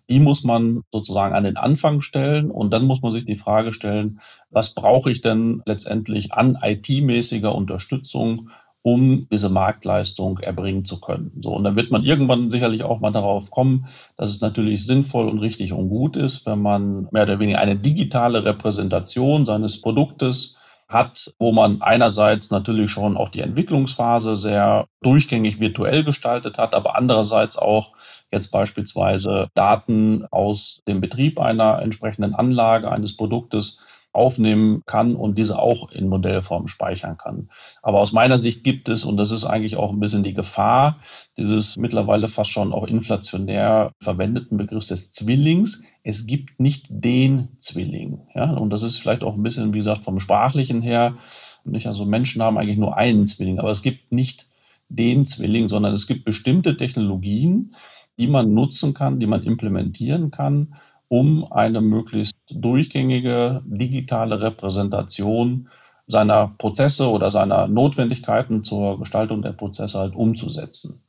die 0.09 0.19
muss 0.19 0.43
man 0.43 0.83
sozusagen 0.91 1.33
an 1.33 1.45
den 1.45 1.57
Anfang 1.57 2.01
stellen 2.01 2.51
und 2.51 2.71
dann 2.71 2.85
muss 2.85 3.01
man 3.01 3.13
sich 3.13 3.25
die 3.25 3.37
Frage 3.37 3.73
stellen, 3.73 4.19
was 4.49 4.75
brauche 4.75 5.09
ich 5.09 5.21
denn 5.21 5.61
letztendlich 5.65 6.33
an 6.33 6.57
IT-mäßiger 6.61 7.55
Unterstützung, 7.55 8.49
um 8.83 9.27
diese 9.31 9.49
Marktleistung 9.49 10.39
erbringen 10.39 10.85
zu 10.85 10.99
können. 10.99 11.31
So, 11.41 11.53
und 11.53 11.63
dann 11.63 11.75
wird 11.75 11.91
man 11.91 12.03
irgendwann 12.03 12.51
sicherlich 12.51 12.83
auch 12.83 12.99
mal 12.99 13.11
darauf 13.11 13.51
kommen, 13.51 13.87
dass 14.17 14.31
es 14.31 14.41
natürlich 14.41 14.85
sinnvoll 14.85 15.29
und 15.29 15.39
richtig 15.39 15.71
und 15.71 15.87
gut 15.87 16.17
ist, 16.17 16.45
wenn 16.45 16.61
man 16.61 17.07
mehr 17.11 17.23
oder 17.23 17.39
weniger 17.39 17.59
eine 17.59 17.75
digitale 17.75 18.43
Repräsentation 18.43 19.45
seines 19.45 19.81
Produktes 19.81 20.57
hat, 20.91 21.33
wo 21.39 21.51
man 21.51 21.81
einerseits 21.81 22.51
natürlich 22.51 22.91
schon 22.91 23.17
auch 23.17 23.29
die 23.29 23.41
Entwicklungsphase 23.41 24.37
sehr 24.37 24.87
durchgängig 25.01 25.59
virtuell 25.59 26.03
gestaltet 26.03 26.57
hat, 26.57 26.73
aber 26.73 26.95
andererseits 26.95 27.57
auch 27.57 27.93
jetzt 28.31 28.51
beispielsweise 28.51 29.49
Daten 29.53 30.25
aus 30.31 30.81
dem 30.87 31.01
Betrieb 31.01 31.39
einer 31.39 31.81
entsprechenden 31.81 32.35
Anlage, 32.35 32.91
eines 32.91 33.15
Produktes 33.15 33.79
aufnehmen 34.13 34.83
kann 34.85 35.15
und 35.15 35.37
diese 35.37 35.57
auch 35.59 35.89
in 35.91 36.09
Modellform 36.09 36.67
speichern 36.67 37.17
kann. 37.17 37.49
Aber 37.81 37.99
aus 37.99 38.11
meiner 38.11 38.37
Sicht 38.37 38.63
gibt 38.63 38.89
es, 38.89 39.05
und 39.05 39.17
das 39.17 39.31
ist 39.31 39.45
eigentlich 39.45 39.77
auch 39.77 39.91
ein 39.91 39.99
bisschen 39.99 40.23
die 40.23 40.33
Gefahr, 40.33 40.97
dieses 41.37 41.77
mittlerweile 41.77 42.27
fast 42.27 42.51
schon 42.51 42.73
auch 42.73 42.85
inflationär 42.85 43.93
verwendeten 44.01 44.57
Begriffs 44.57 44.87
des 44.87 45.11
Zwillings. 45.11 45.83
Es 46.03 46.27
gibt 46.27 46.59
nicht 46.59 46.87
den 46.89 47.49
Zwilling. 47.59 48.21
Ja? 48.35 48.51
Und 48.51 48.69
das 48.71 48.83
ist 48.83 48.97
vielleicht 48.97 49.23
auch 49.23 49.35
ein 49.35 49.43
bisschen, 49.43 49.73
wie 49.73 49.79
gesagt, 49.79 50.03
vom 50.03 50.19
Sprachlichen 50.19 50.81
her. 50.81 51.15
Nicht? 51.63 51.87
Also 51.87 52.05
Menschen 52.05 52.41
haben 52.41 52.57
eigentlich 52.57 52.77
nur 52.77 52.97
einen 52.97 53.27
Zwilling, 53.27 53.59
aber 53.59 53.71
es 53.71 53.81
gibt 53.81 54.11
nicht 54.11 54.47
den 54.89 55.25
Zwilling, 55.25 55.69
sondern 55.69 55.93
es 55.93 56.05
gibt 56.05 56.25
bestimmte 56.25 56.75
Technologien, 56.75 57.75
die 58.19 58.27
man 58.27 58.53
nutzen 58.53 58.93
kann, 58.93 59.19
die 59.19 59.27
man 59.27 59.43
implementieren 59.43 60.31
kann, 60.31 60.75
um 61.11 61.51
eine 61.51 61.81
möglichst 61.81 62.37
durchgängige 62.49 63.61
digitale 63.65 64.39
Repräsentation 64.39 65.67
seiner 66.07 66.53
Prozesse 66.57 67.09
oder 67.09 67.31
seiner 67.31 67.67
Notwendigkeiten 67.67 68.63
zur 68.63 68.97
Gestaltung 68.97 69.41
der 69.41 69.51
Prozesse 69.51 69.99
halt 69.99 70.15
umzusetzen. 70.15 71.03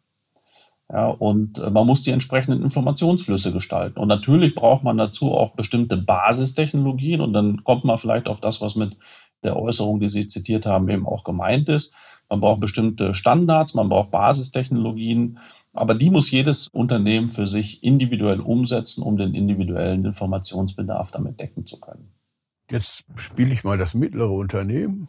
Ja, 0.93 1.07
und 1.07 1.59
äh, 1.59 1.71
man 1.71 1.87
muss 1.87 2.03
die 2.03 2.11
entsprechenden 2.11 2.65
Informationsflüsse 2.65 3.53
gestalten. 3.53 4.01
Und 4.01 4.09
natürlich 4.09 4.57
braucht 4.57 4.83
man 4.83 4.97
dazu 4.97 5.35
auch 5.35 5.55
bestimmte 5.55 5.97
Basistechnologien. 5.97 7.21
Und 7.21 7.33
dann 7.33 7.63
kommt 7.63 7.85
man 7.85 7.97
vielleicht 7.97 8.27
auf 8.27 8.41
das, 8.41 8.61
was 8.61 8.75
mit 8.75 8.97
der 9.45 9.57
Äußerung, 9.57 10.01
die 10.01 10.09
Sie 10.09 10.27
zitiert 10.27 10.67
haben, 10.67 10.89
eben 10.89 11.07
auch 11.07 11.23
gemeint 11.23 11.69
ist. 11.69 11.95
Man 12.29 12.41
braucht 12.41 12.61
bestimmte 12.61 13.15
Standards, 13.15 13.75
man 13.75 13.89
braucht 13.89 14.11
Basistechnologien, 14.11 15.39
aber 15.73 15.95
die 15.95 16.11
muss 16.11 16.31
jedes 16.31 16.69
Unternehmen 16.69 17.33
für 17.33 17.47
sich 17.47 17.83
individuell 17.83 18.41
umsetzen, 18.41 19.03
um 19.03 19.17
den 19.17 19.35
individuellen 19.35 20.05
Informationsbedarf 20.05 21.11
damit 21.11 21.41
decken 21.41 21.67
zu 21.67 21.81
können. 21.81 22.13
Jetzt 22.71 23.05
spiele 23.17 23.53
ich 23.53 23.65
mal 23.65 23.79
das 23.79 23.95
mittlere 23.95 24.31
Unternehmen 24.31 25.09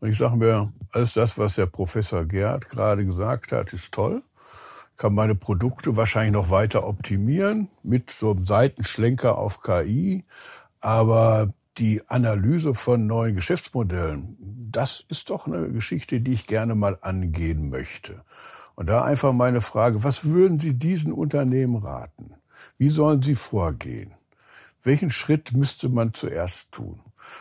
und 0.00 0.08
ich 0.08 0.18
sage 0.18 0.36
mir, 0.36 0.72
alles 0.90 1.14
das, 1.14 1.38
was 1.38 1.56
der 1.56 1.66
Professor 1.66 2.24
Gerd 2.24 2.68
gerade 2.68 3.04
gesagt 3.04 3.52
hat, 3.52 3.72
ist 3.72 3.92
toll. 3.92 4.22
Ich 4.92 4.98
kann 4.98 5.14
meine 5.14 5.34
Produkte 5.34 5.96
wahrscheinlich 5.96 6.32
noch 6.32 6.50
weiter 6.50 6.86
optimieren 6.86 7.68
mit 7.82 8.10
so 8.10 8.30
einem 8.30 8.46
Seitenschlenker 8.46 9.36
auf 9.36 9.60
KI. 9.60 10.24
Aber 10.80 11.52
die 11.78 12.02
Analyse 12.08 12.74
von 12.74 13.06
neuen 13.06 13.34
Geschäftsmodellen, 13.34 14.36
das 14.70 15.04
ist 15.08 15.30
doch 15.30 15.46
eine 15.48 15.68
Geschichte, 15.70 16.20
die 16.20 16.32
ich 16.32 16.46
gerne 16.46 16.74
mal 16.74 16.96
angehen 17.00 17.70
möchte. 17.70 18.22
Und 18.76 18.88
da 18.88 19.02
einfach 19.02 19.32
meine 19.32 19.60
Frage, 19.60 20.04
was 20.04 20.26
würden 20.26 20.58
Sie 20.58 20.74
diesen 20.74 21.12
Unternehmen 21.12 21.76
raten? 21.76 22.34
Wie 22.78 22.88
sollen 22.88 23.22
sie 23.22 23.34
vorgehen? 23.34 24.14
Welchen 24.82 25.10
Schritt 25.10 25.52
müsste 25.56 25.88
man 25.88 26.12
zuerst 26.12 26.72
tun? 26.72 26.98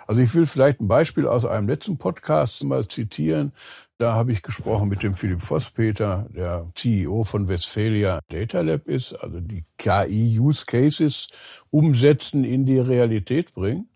Also 0.07 0.21
ich 0.21 0.33
will 0.33 0.45
vielleicht 0.45 0.79
ein 0.79 0.87
Beispiel 0.87 1.27
aus 1.27 1.45
einem 1.45 1.67
letzten 1.67 1.97
Podcast 1.97 2.63
mal 2.63 2.87
zitieren. 2.87 3.51
Da 3.97 4.13
habe 4.13 4.31
ich 4.31 4.41
gesprochen 4.41 4.87
mit 4.87 5.03
dem 5.03 5.15
Philipp 5.15 5.41
Vosspeter, 5.41 6.27
der 6.33 6.71
CEO 6.75 7.23
von 7.23 7.49
Westphalia 7.49 8.19
Data 8.29 8.61
Lab 8.61 8.87
ist, 8.87 9.13
also 9.13 9.41
die 9.41 9.65
KI-Use 9.77 10.65
Cases 10.65 11.27
umsetzen, 11.69 12.45
in 12.45 12.65
die 12.65 12.79
Realität 12.79 13.53
bringen. 13.53 13.89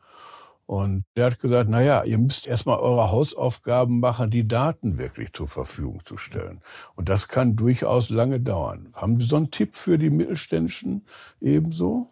Und 0.67 1.05
der 1.15 1.27
hat 1.27 1.39
gesagt, 1.39 1.69
na 1.69 1.81
ja, 1.81 2.03
ihr 2.03 2.17
müsst 2.17 2.45
erstmal 2.45 2.77
eure 2.77 3.09
Hausaufgaben 3.09 4.01
machen, 4.01 4.29
die 4.29 4.47
Daten 4.47 4.97
wirklich 4.97 5.31
zur 5.31 5.47
Verfügung 5.47 6.01
zu 6.03 6.17
stellen. 6.17 6.59
Und 6.95 7.07
das 7.07 7.29
kann 7.29 7.55
durchaus 7.55 8.09
lange 8.09 8.41
dauern. 8.41 8.89
Haben 8.93 9.17
Sie 9.19 9.25
so 9.25 9.37
einen 9.37 9.49
Tipp 9.49 9.75
für 9.75 9.97
die 9.97 10.09
Mittelständischen 10.09 11.05
ebenso? 11.39 12.09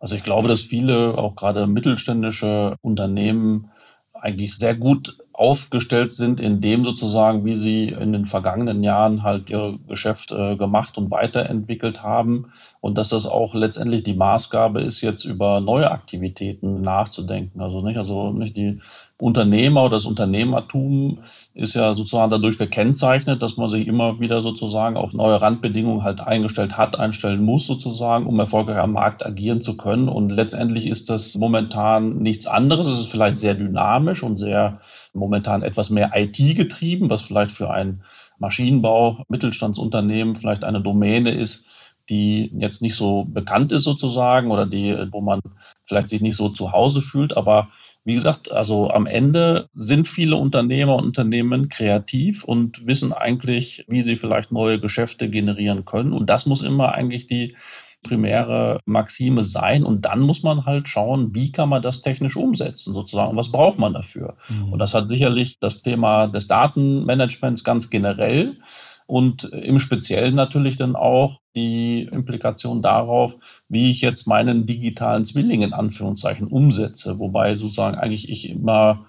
Also 0.00 0.16
ich 0.16 0.22
glaube, 0.22 0.48
dass 0.48 0.62
viele, 0.62 1.18
auch 1.18 1.36
gerade 1.36 1.66
mittelständische 1.66 2.76
Unternehmen, 2.80 3.70
eigentlich 4.14 4.56
sehr 4.56 4.74
gut 4.74 5.18
aufgestellt 5.34 6.14
sind 6.14 6.40
in 6.40 6.60
dem 6.60 6.84
sozusagen, 6.84 7.44
wie 7.44 7.56
sie 7.56 7.88
in 7.88 8.12
den 8.12 8.26
vergangenen 8.26 8.84
Jahren 8.84 9.24
halt 9.24 9.50
ihr 9.50 9.78
Geschäft 9.88 10.30
äh, 10.30 10.56
gemacht 10.56 10.96
und 10.96 11.10
weiterentwickelt 11.10 12.02
haben 12.02 12.52
und 12.80 12.96
dass 12.96 13.08
das 13.08 13.26
auch 13.26 13.54
letztendlich 13.54 14.04
die 14.04 14.14
Maßgabe 14.14 14.80
ist, 14.80 15.00
jetzt 15.00 15.24
über 15.24 15.60
neue 15.60 15.90
Aktivitäten 15.90 16.82
nachzudenken. 16.82 17.60
Also 17.60 17.84
nicht, 17.84 17.98
also 17.98 18.30
nicht 18.32 18.56
die 18.56 18.80
Unternehmer 19.24 19.84
oder 19.84 19.96
das 19.96 20.04
Unternehmertum 20.04 21.20
ist 21.54 21.72
ja 21.74 21.94
sozusagen 21.94 22.30
dadurch 22.30 22.58
gekennzeichnet, 22.58 23.42
dass 23.42 23.56
man 23.56 23.70
sich 23.70 23.86
immer 23.86 24.20
wieder 24.20 24.42
sozusagen 24.42 24.98
auf 24.98 25.14
neue 25.14 25.40
Randbedingungen 25.40 26.02
halt 26.02 26.20
eingestellt 26.20 26.76
hat, 26.76 27.00
einstellen 27.00 27.42
muss 27.42 27.66
sozusagen, 27.66 28.26
um 28.26 28.38
erfolgreich 28.38 28.76
am 28.76 28.92
Markt 28.92 29.24
agieren 29.24 29.62
zu 29.62 29.78
können. 29.78 30.10
Und 30.10 30.28
letztendlich 30.28 30.86
ist 30.86 31.08
das 31.08 31.36
momentan 31.36 32.18
nichts 32.18 32.46
anderes. 32.46 32.86
Es 32.86 33.00
ist 33.00 33.10
vielleicht 33.10 33.40
sehr 33.40 33.54
dynamisch 33.54 34.22
und 34.22 34.36
sehr 34.36 34.82
momentan 35.14 35.62
etwas 35.62 35.88
mehr 35.88 36.10
IT 36.14 36.36
getrieben, 36.36 37.08
was 37.08 37.22
vielleicht 37.22 37.52
für 37.52 37.70
ein 37.70 38.02
Maschinenbau, 38.38 39.24
Mittelstandsunternehmen 39.28 40.36
vielleicht 40.36 40.64
eine 40.64 40.82
Domäne 40.82 41.30
ist, 41.30 41.64
die 42.10 42.50
jetzt 42.58 42.82
nicht 42.82 42.94
so 42.94 43.24
bekannt 43.24 43.72
ist 43.72 43.84
sozusagen 43.84 44.50
oder 44.50 44.66
die, 44.66 44.94
wo 45.12 45.22
man 45.22 45.40
vielleicht 45.86 46.10
sich 46.10 46.20
nicht 46.20 46.36
so 46.36 46.50
zu 46.50 46.72
Hause 46.72 47.00
fühlt, 47.00 47.34
aber 47.34 47.68
wie 48.04 48.14
gesagt, 48.14 48.52
also 48.52 48.90
am 48.90 49.06
Ende 49.06 49.68
sind 49.74 50.08
viele 50.08 50.36
Unternehmer 50.36 50.96
und 50.96 51.04
Unternehmen 51.04 51.70
kreativ 51.70 52.44
und 52.44 52.86
wissen 52.86 53.12
eigentlich, 53.14 53.84
wie 53.88 54.02
sie 54.02 54.16
vielleicht 54.16 54.52
neue 54.52 54.78
Geschäfte 54.78 55.30
generieren 55.30 55.86
können. 55.86 56.12
Und 56.12 56.28
das 56.28 56.44
muss 56.44 56.62
immer 56.62 56.92
eigentlich 56.92 57.26
die 57.26 57.56
primäre 58.02 58.80
Maxime 58.84 59.42
sein. 59.42 59.84
Und 59.84 60.04
dann 60.04 60.20
muss 60.20 60.42
man 60.42 60.66
halt 60.66 60.88
schauen, 60.88 61.34
wie 61.34 61.50
kann 61.50 61.70
man 61.70 61.82
das 61.82 62.02
technisch 62.02 62.36
umsetzen, 62.36 62.92
sozusagen. 62.92 63.36
Was 63.36 63.50
braucht 63.50 63.78
man 63.78 63.94
dafür? 63.94 64.36
Mhm. 64.48 64.74
Und 64.74 64.78
das 64.78 64.94
hat 64.94 65.08
sicherlich 65.08 65.58
das 65.58 65.80
Thema 65.80 66.28
des 66.28 66.46
Datenmanagements 66.46 67.64
ganz 67.64 67.90
generell 67.90 68.58
und 69.06 69.44
im 69.44 69.78
Speziellen 69.78 70.34
natürlich 70.34 70.76
dann 70.76 70.96
auch 70.96 71.40
die 71.54 72.08
Implikation 72.10 72.82
darauf, 72.82 73.36
wie 73.68 73.90
ich 73.90 74.00
jetzt 74.00 74.26
meinen 74.26 74.66
digitalen 74.66 75.24
Zwilling 75.24 75.62
in 75.62 75.72
Anführungszeichen 75.72 76.46
umsetze, 76.46 77.18
wobei 77.18 77.56
sozusagen 77.56 77.96
eigentlich 77.96 78.28
ich 78.28 78.50
immer 78.50 79.06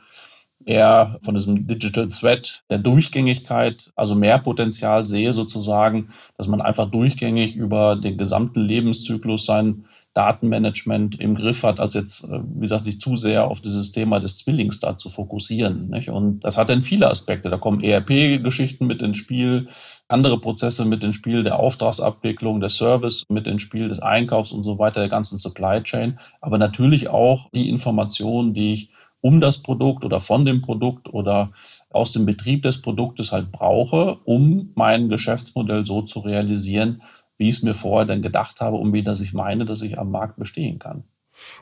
eher 0.65 1.19
von 1.21 1.35
diesem 1.35 1.67
Digital 1.67 2.07
Thread 2.07 2.63
der 2.69 2.79
Durchgängigkeit, 2.79 3.91
also 3.95 4.15
mehr 4.15 4.39
Potenzial 4.39 5.05
sehe 5.05 5.33
sozusagen, 5.33 6.09
dass 6.37 6.47
man 6.47 6.61
einfach 6.61 6.89
durchgängig 6.89 7.55
über 7.55 7.95
den 7.95 8.17
gesamten 8.17 8.61
Lebenszyklus 8.61 9.45
sein 9.45 9.85
Datenmanagement 10.15 11.19
im 11.19 11.35
Griff 11.35 11.63
hat, 11.63 11.81
als 11.81 11.93
jetzt, 11.93 12.23
äh, 12.23 12.39
wie 12.55 12.61
gesagt, 12.61 12.85
sich 12.85 12.99
zu 12.99 13.17
sehr 13.17 13.47
auf 13.47 13.59
dieses 13.59 13.91
Thema 13.91 14.19
des 14.19 14.37
Zwillings 14.37 14.79
da 14.79 14.97
zu 14.97 15.09
fokussieren. 15.09 15.89
Nicht? 15.89 16.09
Und 16.09 16.39
das 16.39 16.57
hat 16.57 16.69
dann 16.69 16.81
viele 16.81 17.09
Aspekte. 17.09 17.49
Da 17.49 17.57
kommen 17.57 17.83
ERP-Geschichten 17.83 18.87
mit 18.87 19.01
ins 19.01 19.17
Spiel, 19.17 19.67
andere 20.07 20.39
Prozesse 20.39 20.85
mit 20.85 21.03
ins 21.03 21.17
Spiel, 21.17 21.43
der 21.43 21.59
Auftragsabwicklung, 21.59 22.61
der 22.61 22.69
Service 22.69 23.25
mit 23.29 23.45
ins 23.45 23.61
Spiel, 23.61 23.89
des 23.89 23.99
Einkaufs 23.99 24.53
und 24.53 24.63
so 24.63 24.79
weiter, 24.79 25.01
der 25.01 25.09
ganzen 25.09 25.37
Supply 25.37 25.83
Chain. 25.83 26.17
Aber 26.39 26.57
natürlich 26.57 27.09
auch 27.09 27.49
die 27.53 27.69
Informationen, 27.69 28.53
die 28.53 28.73
ich 28.73 28.89
um 29.19 29.41
das 29.41 29.61
Produkt 29.63 30.05
oder 30.05 30.21
von 30.21 30.45
dem 30.45 30.61
Produkt 30.61 31.13
oder 31.13 31.51
aus 31.89 32.13
dem 32.13 32.25
Betrieb 32.25 32.63
des 32.63 32.81
Produktes 32.81 33.33
halt 33.33 33.51
brauche, 33.51 34.19
um 34.23 34.71
mein 34.75 35.09
Geschäftsmodell 35.09 35.85
so 35.85 36.03
zu 36.03 36.19
realisieren, 36.19 37.01
wie 37.37 37.49
ich 37.49 37.57
es 37.57 37.63
mir 37.63 37.75
vorher 37.75 38.05
dann 38.05 38.21
gedacht 38.21 38.61
habe 38.61 38.77
und 38.77 38.93
wie 38.93 39.03
das 39.03 39.21
ich 39.21 39.33
meine, 39.33 39.65
dass 39.65 39.81
ich 39.81 39.97
am 39.99 40.11
Markt 40.11 40.37
bestehen 40.37 40.79
kann. 40.79 41.03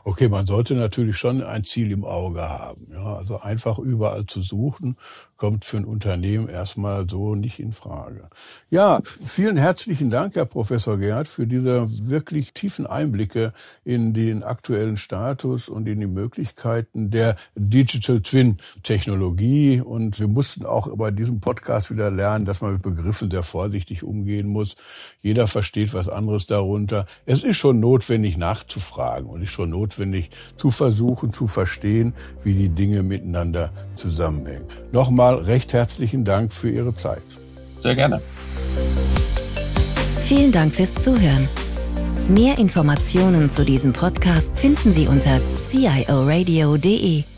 Okay, 0.03 0.29
man 0.29 0.45
sollte 0.45 0.75
natürlich 0.75 1.17
schon 1.17 1.41
ein 1.41 1.63
Ziel 1.63 1.91
im 1.91 2.05
Auge 2.05 2.41
haben. 2.41 2.88
Ja, 2.91 3.15
also 3.17 3.39
einfach 3.39 3.79
überall 3.79 4.25
zu 4.25 4.41
suchen, 4.41 4.97
kommt 5.38 5.65
für 5.65 5.77
ein 5.77 5.86
Unternehmen 5.86 6.47
erstmal 6.47 7.09
so 7.09 7.36
nicht 7.36 7.59
in 7.59 7.73
Frage. 7.73 8.29
Ja, 8.69 9.01
vielen 9.03 9.57
herzlichen 9.57 10.09
Dank, 10.09 10.36
Herr 10.36 10.45
Professor 10.45 10.97
Gerhard, 10.97 11.27
für 11.27 11.47
diese 11.47 11.86
wirklich 12.07 12.53
tiefen 12.53 12.88
Einblicke 12.88 13.53
in 13.83 14.13
den 14.13 14.43
aktuellen 14.43 14.97
Status 14.97 15.69
und 15.69 15.88
in 15.88 15.99
die 15.99 16.07
Möglichkeiten 16.07 17.09
der 17.09 17.36
Digital 17.55 18.21
Twin 18.21 18.57
Technologie. 18.83 19.81
Und 19.81 20.19
wir 20.19 20.27
mussten 20.27 20.65
auch 20.65 20.88
bei 20.95 21.12
diesem 21.12 21.39
Podcast 21.39 21.91
wieder 21.91 22.12
lernen, 22.12 22.45
dass 22.45 22.62
man 22.62 22.73
mit 22.73 22.81
Begriffen 22.81 23.29
sehr 23.29 23.43
vorsichtig 23.43 24.03
umgehen 24.03 24.47
muss. 24.47 24.75
Jeder 25.21 25.47
versteht 25.47 25.93
was 25.93 26.09
anderes 26.09 26.45
darunter. 26.45 27.05
Es 27.25 27.43
ist 27.43 27.57
schon 27.57 27.79
notwendig 27.79 28.38
nachzufragen 28.38 29.29
und 29.29 29.41
ist 29.41 29.51
notwendig 29.65 30.30
zu 30.58 30.71
versuchen 30.71 31.32
zu 31.32 31.47
verstehen, 31.47 32.13
wie 32.43 32.54
die 32.54 32.69
Dinge 32.69 33.04
miteinander 33.04 33.71
zusammenhängen. 33.95 34.65
Nochmal 34.91 35.36
recht 35.36 35.73
herzlichen 35.73 36.23
Dank 36.23 36.54
für 36.54 36.69
Ihre 36.69 36.93
Zeit. 36.93 37.23
Sehr 37.80 37.95
gerne. 37.95 38.21
Vielen 40.21 40.52
Dank 40.52 40.73
fürs 40.73 40.95
Zuhören. 40.95 41.49
Mehr 42.30 42.58
Informationen 42.58 43.49
zu 43.49 43.65
diesem 43.65 43.91
Podcast 43.91 44.58
finden 44.58 44.91
Sie 44.91 45.08
unter 45.08 45.41
cioradio.de. 45.58 47.33